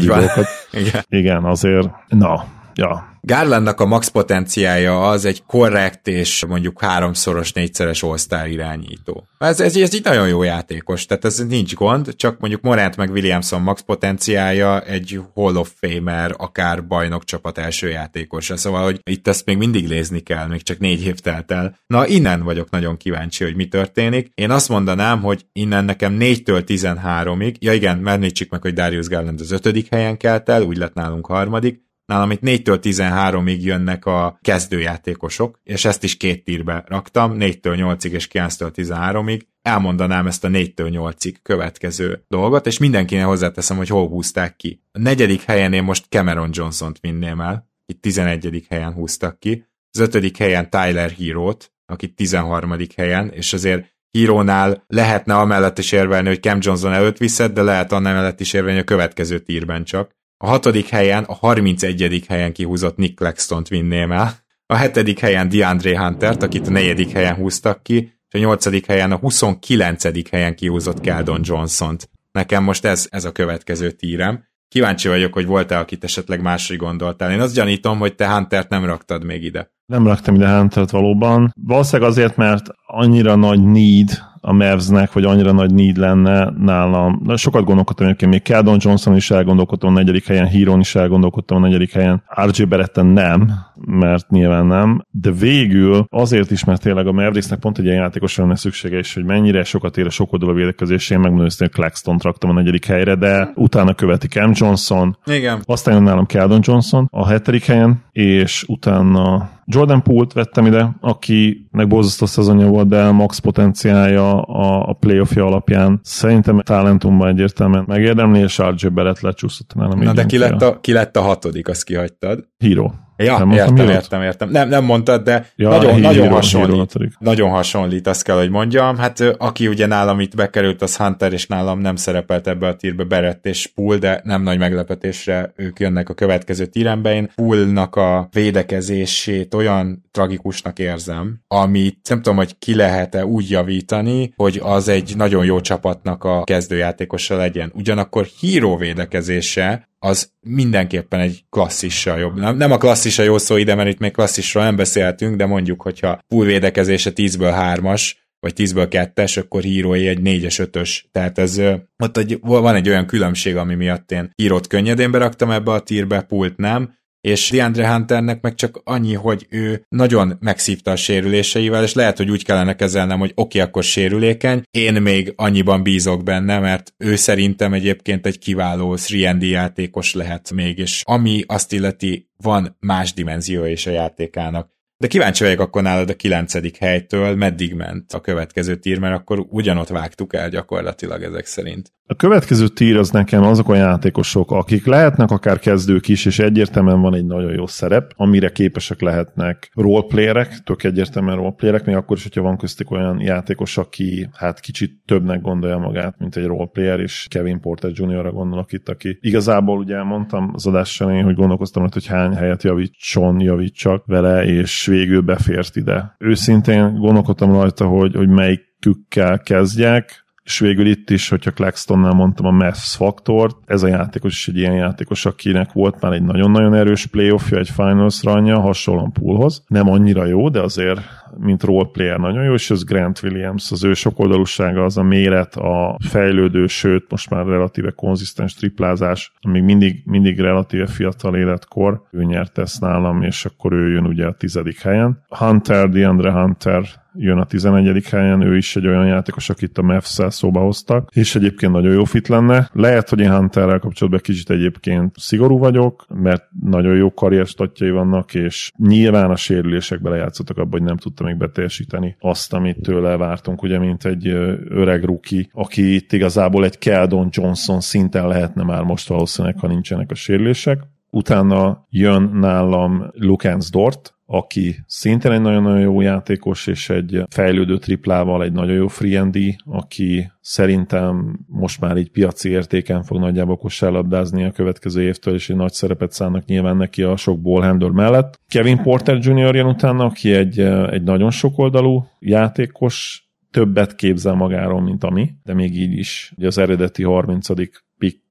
Igen. 0.73 1.03
Igen, 1.09 1.45
azért, 1.45 1.89
na, 2.09 2.45
ja, 2.75 3.12
Garlandnak 3.25 3.81
a 3.81 3.87
max 3.87 4.09
potenciája 4.09 5.09
az 5.09 5.25
egy 5.25 5.43
korrekt 5.47 6.09
és 6.09 6.45
mondjuk 6.45 6.81
háromszoros, 6.81 7.53
négyszeres 7.53 8.03
all 8.03 8.47
irányító. 8.47 9.27
Ez, 9.39 9.61
ez, 9.61 9.77
ez 9.77 9.95
egy 9.95 10.05
nagyon 10.05 10.29
jó 10.29 10.43
játékos, 10.43 11.07
tehát 11.07 11.25
ez 11.25 11.39
nincs 11.39 11.75
gond, 11.75 12.17
csak 12.17 12.39
mondjuk 12.39 12.63
Morant 12.63 12.97
meg 12.97 13.11
Williamson 13.11 13.63
max 13.63 13.81
potenciája 13.81 14.81
egy 14.81 15.21
Hall 15.35 15.57
of 15.57 15.73
Famer, 15.81 16.35
akár 16.37 16.87
bajnok 16.87 17.25
csapat 17.25 17.59
első 17.59 17.89
játékosa, 17.89 18.57
szóval 18.57 18.83
hogy 18.85 19.01
itt 19.05 19.29
ezt 19.29 19.47
még 19.47 19.57
mindig 19.57 19.89
lézni 19.89 20.21
kell, 20.21 20.47
még 20.47 20.63
csak 20.63 20.79
négy 20.79 21.07
év 21.07 21.19
telt 21.19 21.51
el. 21.51 21.79
Na 21.87 22.07
innen 22.07 22.43
vagyok 22.43 22.71
nagyon 22.71 22.97
kíváncsi, 22.97 23.45
hogy 23.45 23.57
mi 23.57 23.69
történik. 23.69 24.31
Én 24.35 24.51
azt 24.51 24.69
mondanám, 24.69 25.21
hogy 25.21 25.47
innen 25.53 25.85
nekem 25.85 26.17
4-től 26.21 26.63
13-ig, 26.67 27.55
ja 27.59 27.73
igen, 27.73 27.99
mert 27.99 28.51
meg, 28.51 28.63
hogy 28.63 28.73
Darius 28.75 29.07
Garland 29.07 29.41
az 29.41 29.51
ötödik 29.51 29.89
helyen 29.91 30.17
kelt 30.17 30.49
el, 30.49 30.63
úgy 30.63 30.77
lett 30.77 30.95
nálunk 30.95 31.27
harmadik, 31.27 31.91
nálam 32.13 32.31
itt 32.31 32.41
4-től 32.43 32.79
13-ig 32.83 33.61
jönnek 33.61 34.07
a 34.07 34.39
kezdőjátékosok, 34.43 35.61
és 35.65 35.85
ezt 35.85 36.05
is 36.05 36.17
két 36.17 36.45
tírbe 36.45 36.85
raktam, 36.87 37.37
4-től 37.39 37.97
8-ig 37.97 38.11
és 38.11 38.29
9-től 38.33 38.71
13-ig. 38.75 39.41
Elmondanám 39.63 40.27
ezt 40.27 40.45
a 40.45 40.49
4-től 40.49 41.15
8-ig 41.15 41.35
következő 41.43 42.25
dolgot, 42.29 42.67
és 42.67 42.79
mindenkinek 42.79 43.25
hozzáteszem, 43.25 43.77
hogy 43.77 43.89
hol 43.89 44.09
húzták 44.09 44.57
ki. 44.57 44.83
A 44.93 44.99
negyedik 44.99 45.43
helyen 45.43 45.73
én 45.73 45.83
most 45.83 46.07
Cameron 46.09 46.51
Johnson-t 46.53 47.01
vinném 47.01 47.41
el, 47.41 47.71
itt 47.87 48.03
11. 48.03 48.67
helyen 48.69 48.93
húztak 48.93 49.39
ki, 49.39 49.67
az 49.91 50.01
ötödik 50.01 50.37
helyen 50.37 50.71
Tyler 50.71 51.11
Hero-t, 51.11 51.73
akit 51.87 52.15
13. 52.15 52.77
helyen, 52.97 53.31
és 53.31 53.53
azért 53.53 53.91
Hírónál 54.11 54.85
lehetne 54.87 55.35
amellett 55.35 55.79
is 55.79 55.93
érvelni, 55.93 56.29
hogy 56.29 56.43
Cam 56.43 56.59
Johnson 56.61 56.93
előtt 56.93 57.19
viszed, 57.19 57.53
de 57.53 57.63
lehet 57.63 57.93
annál 57.93 58.15
mellett 58.15 58.41
is 58.41 58.53
érvelni 58.53 58.79
a 58.79 58.85
következő 58.85 59.39
tírben 59.39 59.85
csak. 59.85 60.21
A 60.45 60.47
hatodik 60.47 60.89
helyen, 60.89 61.25
a 61.25 61.35
31. 61.35 62.25
helyen 62.29 62.53
kihúzott 62.53 62.97
Nick 62.97 63.15
Claxton-t 63.15 63.69
vinném 63.69 64.13
el, 64.13 64.33
a 64.67 64.75
hetedik 64.75 65.19
helyen 65.19 65.49
DeAndre 65.49 65.99
Huntert, 65.99 66.43
akit 66.43 66.67
a 66.67 66.71
negyedik 66.71 67.13
helyen 67.13 67.35
húztak 67.35 67.83
ki, 67.83 67.97
és 68.29 68.35
a 68.35 68.39
nyolcadik 68.39 68.87
helyen 68.87 69.13
a 69.13 69.17
29. 69.17 70.31
helyen 70.31 70.55
kihúzott 70.55 71.01
Keldon 71.01 71.41
Johnson-t. 71.43 72.09
Nekem 72.33 72.63
most 72.63 72.85
ez, 72.85 73.07
ez 73.11 73.25
a 73.25 73.33
következő 73.33 73.91
tírem. 73.91 74.45
Kíváncsi 74.69 75.09
vagyok, 75.09 75.33
hogy 75.33 75.47
volt-e, 75.47 75.79
akit 75.79 76.05
esetleg 76.05 76.41
máshogy 76.41 76.77
gondoltál. 76.77 77.33
Én 77.33 77.41
azt 77.41 77.55
gyanítom, 77.55 77.99
hogy 77.99 78.15
te 78.15 78.33
Huntert 78.33 78.69
nem 78.69 78.85
raktad 78.85 79.25
még 79.25 79.45
ide. 79.45 79.73
Nem 79.87 80.07
raktam 80.07 80.35
ide 80.35 80.57
Huntert 80.57 80.91
valóban. 80.91 81.53
Valószínűleg 81.61 82.11
azért, 82.11 82.37
mert 82.37 82.67
annyira 82.87 83.35
nagy 83.35 83.65
need 83.65 84.11
a 84.45 84.53
Mavsnek, 84.53 85.13
vagy 85.13 85.25
annyira 85.25 85.53
nagy 85.53 85.75
need 85.75 85.97
lenne 85.97 86.53
nálam. 86.59 87.21
De 87.25 87.37
sokat 87.37 87.65
gondolkodtam 87.65 88.07
egyébként, 88.07 88.31
még 88.31 88.43
Keldon 88.43 88.79
Johnson 88.81 89.17
is 89.17 89.31
elgondolkodtam 89.31 89.91
a 89.91 89.99
negyedik 89.99 90.27
helyen, 90.27 90.47
Híron 90.47 90.81
is 90.81 90.95
elgondolkodtam 90.95 91.57
a 91.57 91.67
negyedik 91.67 91.93
helyen, 91.93 92.23
RJ 92.47 92.63
Beretten 92.63 93.07
nem, 93.07 93.53
mert 93.87 94.31
nyilván 94.31 94.67
nem, 94.67 95.07
de 95.11 95.31
végül 95.31 96.07
azért 96.11 96.51
is, 96.51 96.65
mert 96.65 96.83
tényleg 96.83 97.07
a 97.07 97.13
Mavericksnek 97.13 97.59
pont 97.59 97.79
egy 97.79 97.85
ilyen 97.85 97.97
játékosra 97.97 98.43
lenne 98.43 98.57
szüksége, 98.57 98.99
és 98.99 99.15
hogy 99.15 99.25
mennyire 99.25 99.65
sokat 99.65 99.97
ér 99.97 100.07
a 100.07 100.11
sok 100.11 100.33
oldalú 100.33 100.53
védekezés, 100.55 101.11
én 101.11 101.19
megmondom, 101.19 101.49
hogy 101.59 101.71
claxton 101.71 102.19
raktam 102.23 102.51
a 102.51 102.53
negyedik 102.53 102.85
helyre, 102.85 103.15
de 103.15 103.53
utána 103.55 103.95
követi 103.95 104.27
Cam 104.27 104.53
Johnson, 104.55 105.19
Igen. 105.27 105.63
aztán 105.65 105.95
jön 105.95 106.03
nálam 106.03 106.27
Keldon 106.27 106.61
Johnson 106.63 107.09
a 107.11 107.27
hetedik 107.29 107.65
helyen, 107.65 108.03
és 108.13 108.65
utána 108.69 109.51
Jordan 109.65 110.03
Poole-t 110.03 110.33
vettem 110.33 110.67
ide, 110.67 110.91
akinek 111.01 111.89
borzasztó 111.89 112.27
szezonja 112.27 112.67
volt, 112.67 112.89
de 112.89 113.11
max 113.11 113.39
potenciálja 113.39 114.43
a, 114.43 114.89
a 114.89 114.93
playoffja 114.93 115.47
alapján 115.47 116.01
szerintem 116.03 116.61
talentumban 116.61 117.29
egyértelműen 117.29 117.85
megérdemli, 117.87 118.41
és 118.41 118.59
RJ 118.59 118.87
Barrett 118.87 119.21
lecsúszott 119.21 119.75
nálam. 119.75 119.99
Na 119.99 120.13
de 120.13 120.27
ki 120.27 120.39
lett, 120.39 120.63
a, 120.63 120.81
ki 120.81 120.93
lett 120.93 121.17
a 121.17 121.21
hatodik, 121.21 121.69
azt 121.69 121.85
kihagytad. 121.85 122.49
Hero. 122.59 122.91
Ja, 123.17 123.39
nem 123.39 123.51
értem, 123.51 123.77
értem, 123.77 123.89
értem, 123.89 124.23
értem. 124.23 124.51
Nem, 124.51 124.69
nem 124.69 124.85
mondtad, 124.85 125.23
de 125.23 125.47
ja, 125.57 125.69
nagyon, 125.69 125.95
hír, 125.95 126.03
nagyon, 126.03 126.29
hasonlít, 126.29 126.93
hír 126.93 127.09
nagyon 127.19 127.51
hasonlít, 127.51 128.07
azt 128.07 128.23
kell, 128.23 128.37
hogy 128.37 128.51
mondjam. 128.51 128.97
Hát 128.97 129.21
aki 129.39 129.69
ugye 129.69 129.87
nálam 129.87 130.21
itt 130.21 130.37
bekerült, 130.37 130.83
az 130.83 130.97
Hunter, 130.97 131.33
és 131.33 131.47
nálam 131.47 131.81
nem 131.81 131.97
szerepelt 131.97 132.47
ebbe 132.47 132.67
a 132.67 132.77
tírbe 132.77 133.05
Berett 133.05 133.47
és 133.47 133.67
Pool, 133.75 133.97
de 133.97 134.21
nem 134.25 134.43
nagy 134.43 134.59
meglepetésre 134.59 135.53
ők 135.57 135.81
jönnek 135.81 136.09
a 136.09 136.15
következő 136.15 136.67
tírembe. 136.67 137.15
Én 137.15 137.31
Poolnak 137.35 137.97
a 137.97 138.02
védekezését 138.31 139.55
olyan 139.55 140.05
tragikusnak 140.11 140.79
érzem, 140.79 141.41
amit 141.47 142.09
nem 142.09 142.23
tudom, 142.23 142.37
hogy 142.37 142.59
ki 142.59 142.75
lehet-e 142.75 143.27
úgy 143.27 143.51
javítani, 143.51 144.33
hogy 144.37 144.61
az 144.63 144.89
egy 144.89 145.13
nagyon 145.17 145.45
jó 145.45 145.61
csapatnak 145.61 146.25
a 146.25 146.45
kezdőjátékosa 146.45 147.37
legyen. 147.37 147.73
Ugyanakkor 147.75 148.25
híró 148.25 148.77
védekezése 148.77 149.89
az 149.99 150.31
mindenképpen 150.41 151.21
egy 151.21 151.45
klasszissal 151.51 152.19
jobb. 152.19 152.39
Nem, 152.39 152.57
nem 152.57 152.73
a 152.73 152.79
klasszisa 152.79 153.23
jó 153.23 153.39
szó 153.39 153.57
ide, 153.57 153.75
mert 153.75 153.89
itt 153.89 153.99
még 153.99 154.13
klasszisról 154.13 154.65
nem 154.65 154.77
beszélhetünk, 154.77 155.37
de 155.37 155.47
mondjuk, 155.47 155.83
hogyha 155.83 156.19
full 156.29 156.47
védekezése 156.47 157.11
10-ből 157.15 157.55
3-as, 157.59 158.13
vagy 158.41 158.53
10-ből 158.57 159.11
2-es, 159.15 159.39
akkor 159.39 159.63
hírói 159.63 160.07
egy 160.07 160.19
4-es, 160.25 160.69
5-ös. 160.73 161.01
Tehát 161.13 161.39
ez 161.39 161.61
ott 161.99 162.17
egy, 162.17 162.39
van 162.41 162.75
egy 162.75 162.89
olyan 162.89 163.07
különbség, 163.07 163.57
ami 163.57 163.75
miatt 163.75 164.13
én 164.13 164.31
hírót 164.35 164.67
könnyedén 164.67 165.11
beraktam 165.11 165.51
ebbe 165.51 165.71
a 165.71 165.81
tírbe, 165.81 166.21
pult 166.21 166.57
nem, 166.57 166.95
és 167.23 167.51
DeAndre 167.51 167.93
Hunternek 167.93 168.41
meg 168.41 168.55
csak 168.55 168.81
annyi, 168.85 169.15
hogy 169.15 169.47
ő 169.51 169.85
nagyon 169.89 170.37
megszívta 170.41 170.91
a 170.91 170.97
sérüléseivel, 170.97 171.83
és 171.83 171.95
lehet, 171.95 172.17
hogy 172.17 172.31
úgy 172.31 172.45
kellene 172.45 172.75
kezelnem, 172.75 173.19
hogy 173.19 173.33
oké, 173.35 173.61
akkor 173.61 173.83
sérülékeny, 173.83 174.63
én 174.71 175.03
még 175.03 175.33
annyiban 175.37 175.83
bízok 175.83 176.23
benne, 176.23 176.59
mert 176.59 176.95
ő 176.99 177.17
szerintem 177.17 177.73
egyébként 177.73 178.27
egy 178.27 178.39
kiváló 178.39 178.97
3 179.23 179.41
játékos 179.41 180.15
lehet 180.15 180.53
még, 180.53 180.79
és 180.79 181.03
ami 181.05 181.43
azt 181.47 181.73
illeti, 181.73 182.31
van 182.37 182.77
más 182.81 183.13
dimenzió 183.15 183.65
is 183.65 183.87
a 183.87 183.91
játékának. 183.91 184.71
De 185.03 185.09
kíváncsi 185.09 185.45
vagyok 185.45 185.61
akkor 185.61 185.83
nálad 185.83 186.11
a 186.11 186.15
kilencedik 186.15 186.77
helytől, 186.77 187.37
meddig 187.37 187.75
ment 187.75 188.13
a 188.13 188.21
következő 188.21 188.77
tír, 188.77 188.99
mert 188.99 189.15
akkor 189.15 189.47
ugyanott 189.49 189.89
vágtuk 189.89 190.35
el 190.35 190.49
gyakorlatilag 190.49 191.23
ezek 191.23 191.47
szerint. 191.47 191.93
A 192.07 192.15
következő 192.15 192.69
tír 192.69 192.97
az 192.97 193.11
nekem 193.11 193.43
azok 193.43 193.69
a 193.69 193.75
játékosok, 193.75 194.51
akik 194.51 194.87
lehetnek 194.87 195.31
akár 195.31 195.59
kezdők 195.59 196.09
is, 196.09 196.25
és 196.25 196.39
egyértelműen 196.39 197.01
van 197.01 197.15
egy 197.15 197.27
nagyon 197.27 197.53
jó 197.53 197.67
szerep, 197.67 198.13
amire 198.17 198.53
képesek 198.53 199.01
lehetnek 199.01 199.71
roleplayerek, 199.75 200.59
tök 200.65 200.85
egyértelműen 200.85 201.37
roleplayerek, 201.37 201.85
még 201.85 201.95
akkor 201.95 202.17
is, 202.17 202.23
hogyha 202.23 202.43
van 202.43 202.57
köztük 202.57 202.91
olyan 202.91 203.21
játékos, 203.21 203.79
aki 203.79 204.29
hát 204.33 204.61
kicsit 204.61 204.93
többnek 205.07 205.41
gondolja 205.41 205.79
magát, 205.79 206.19
mint 206.19 206.37
egy 206.37 206.47
roleplayer, 206.47 207.01
és 207.01 207.27
Kevin 207.31 207.61
Porter 207.61 207.91
Jr.-ra 207.95 208.33
gondolok 208.33 208.73
itt, 208.73 208.89
aki 208.89 209.19
igazából 209.21 209.79
ugye 209.79 210.03
mondtam 210.03 210.51
az 210.55 210.67
adás 210.67 211.01
elején, 211.01 211.25
hogy 211.25 211.35
gondolkoztam, 211.35 211.87
hogy 211.93 212.07
hány 212.07 212.35
helyet 212.35 212.63
javítson, 212.63 213.41
javítsak 213.41 214.07
vele, 214.07 214.45
és 214.45 214.87
végül 214.93 215.21
befért 215.21 215.77
ide. 215.77 216.15
Őszintén 216.19 216.95
gondolkodtam 216.95 217.53
rajta, 217.53 217.87
hogy, 217.87 218.15
hogy 218.15 218.29
melyikükkel 218.29 219.41
kezdjek, 219.41 220.25
és 220.45 220.59
végül 220.59 220.87
itt 220.87 221.11
is, 221.11 221.29
hogyha 221.29 221.51
Claxtonnál 221.51 222.13
mondtam 222.13 222.47
a 222.47 222.51
Mavs 222.51 222.95
faktort, 222.97 223.57
ez 223.67 223.83
a 223.83 223.87
játékos 223.87 224.33
is 224.33 224.49
egy 224.49 224.57
ilyen 224.57 224.75
játékos, 224.75 225.27
akinek 225.27 225.73
volt 225.73 226.01
már 226.01 226.13
egy 226.13 226.23
nagyon-nagyon 226.23 226.75
erős 226.75 227.07
playoffja, 227.07 227.59
egy 227.59 227.71
finals 227.71 228.23
ranja, 228.23 228.61
hasonlóan 228.61 229.13
poolhoz. 229.13 229.65
Nem 229.67 229.89
annyira 229.89 230.25
jó, 230.25 230.49
de 230.49 230.61
azért 230.61 231.01
mint 231.39 231.63
roleplayer 231.63 232.19
nagyon 232.19 232.45
jó, 232.45 232.53
és 232.53 232.71
ez 232.71 232.85
Grant 232.85 233.23
Williams, 233.23 233.71
az 233.71 233.85
ő 233.85 233.95
sokoldalúsága, 233.95 234.85
az 234.85 234.97
a 234.97 235.03
méret, 235.03 235.57
a 235.57 235.97
fejlődő, 236.09 236.67
sőt, 236.67 237.11
most 237.11 237.31
már 237.31 237.47
relatíve 237.47 237.91
konzisztens 237.91 238.55
triplázás, 238.55 239.33
még 239.49 239.63
mindig, 239.63 240.03
mindig 240.05 240.41
relatíve 240.41 240.87
fiatal 240.87 241.37
életkor, 241.37 242.03
ő 242.11 242.23
nyert 242.23 242.59
ezt 242.59 242.81
nálam, 242.81 243.23
és 243.23 243.45
akkor 243.45 243.73
ő 243.73 243.91
jön 243.91 244.07
ugye 244.07 244.27
a 244.27 244.33
tizedik 244.33 244.81
helyen. 244.81 245.23
Hunter, 245.29 245.89
DeAndre 245.89 246.33
Hunter 246.33 246.85
jön 247.15 247.39
a 247.39 247.45
11. 247.45 248.05
helyen, 248.11 248.41
ő 248.41 248.57
is 248.57 248.77
egy 248.77 248.87
olyan 248.87 249.07
játékos, 249.07 249.49
akit 249.49 249.79
a 249.79 249.83
mavs 249.83 250.19
szóba 250.29 250.61
hoztak, 250.61 251.09
és 251.15 251.35
egyébként 251.35 251.73
nagyon 251.73 251.93
jó 251.93 252.05
fit 252.05 252.29
lenne. 252.29 252.69
Lehet, 252.73 253.09
hogy 253.09 253.21
én 253.21 253.35
Hunterrel 253.35 253.79
kapcsolatban 253.79 254.21
kicsit 254.23 254.51
egyébként 254.51 255.15
szigorú 255.19 255.59
vagyok, 255.59 256.05
mert 256.09 256.45
nagyon 256.63 256.97
jó 256.97 257.15
karrierstatjai 257.15 257.91
vannak, 257.91 258.35
és 258.35 258.73
nyilván 258.77 259.31
a 259.31 259.37
sérülések 259.37 260.03
belejátszottak 260.03 260.57
abban, 260.57 260.71
hogy 260.71 260.83
nem 260.83 260.97
tudta 260.97 261.22
még 261.23 261.37
beteljesíteni 261.37 262.17
azt, 262.21 262.53
amit 262.53 262.83
tőle 262.83 263.17
vártunk, 263.17 263.63
ugye, 263.63 263.79
mint 263.79 264.05
egy 264.05 264.27
öreg 264.69 265.05
ruki, 265.05 265.49
aki 265.53 265.95
itt 265.95 266.13
igazából 266.13 266.65
egy 266.65 266.79
Keldon 266.79 267.29
Johnson 267.31 267.81
szinten 267.81 268.29
lehetne 268.29 268.63
már 268.63 268.83
most 268.83 269.09
valószínűleg, 269.09 269.59
ha 269.59 269.67
nincsenek 269.67 270.11
a 270.11 270.15
sérülések. 270.15 270.83
Utána 271.15 271.87
jön 271.91 272.31
nálam 272.35 273.11
Lukens 273.13 273.71
Dort, 273.71 274.15
aki 274.27 274.77
szintén 274.87 275.33
egy 275.33 275.41
nagyon-nagyon 275.41 275.81
jó 275.81 276.01
játékos, 276.01 276.67
és 276.67 276.91
egy 276.91 277.23
fejlődő 277.29 277.79
triplával 277.79 278.43
egy 278.43 278.53
nagyon 278.53 278.75
jó 278.75 278.87
free 278.87 279.27
aki 279.65 280.33
szerintem 280.41 281.39
most 281.47 281.81
már 281.81 281.97
így 281.97 282.11
piaci 282.11 282.49
értéken 282.49 283.03
fog 283.03 283.19
nagyjából 283.19 283.57
kosárlabdázni 283.57 284.45
a 284.45 284.53
következő 284.53 285.03
évtől, 285.03 285.35
és 285.35 285.51
egy 285.51 285.57
nagy 285.57 285.73
szerepet 285.73 286.13
szánnak 286.13 286.45
nyilván 286.45 286.77
neki 286.77 287.03
a 287.03 287.17
sok 287.17 287.41
ballhandler 287.41 287.91
mellett. 287.91 288.41
Kevin 288.49 288.83
Porter 288.83 289.19
Jr. 289.21 289.55
jön 289.55 289.67
utána, 289.67 290.05
aki 290.05 290.33
egy, 290.33 290.59
egy 290.91 291.03
nagyon 291.03 291.31
sokoldalú 291.31 292.07
játékos, 292.19 293.27
többet 293.51 293.95
képzel 293.95 294.35
magáról, 294.35 294.81
mint 294.81 295.05
ami, 295.05 295.31
de 295.45 295.55
még 295.55 295.77
így 295.77 295.93
is. 295.93 296.33
Ugye 296.37 296.47
az 296.47 296.59
eredeti 296.59 297.03
30 297.03 297.49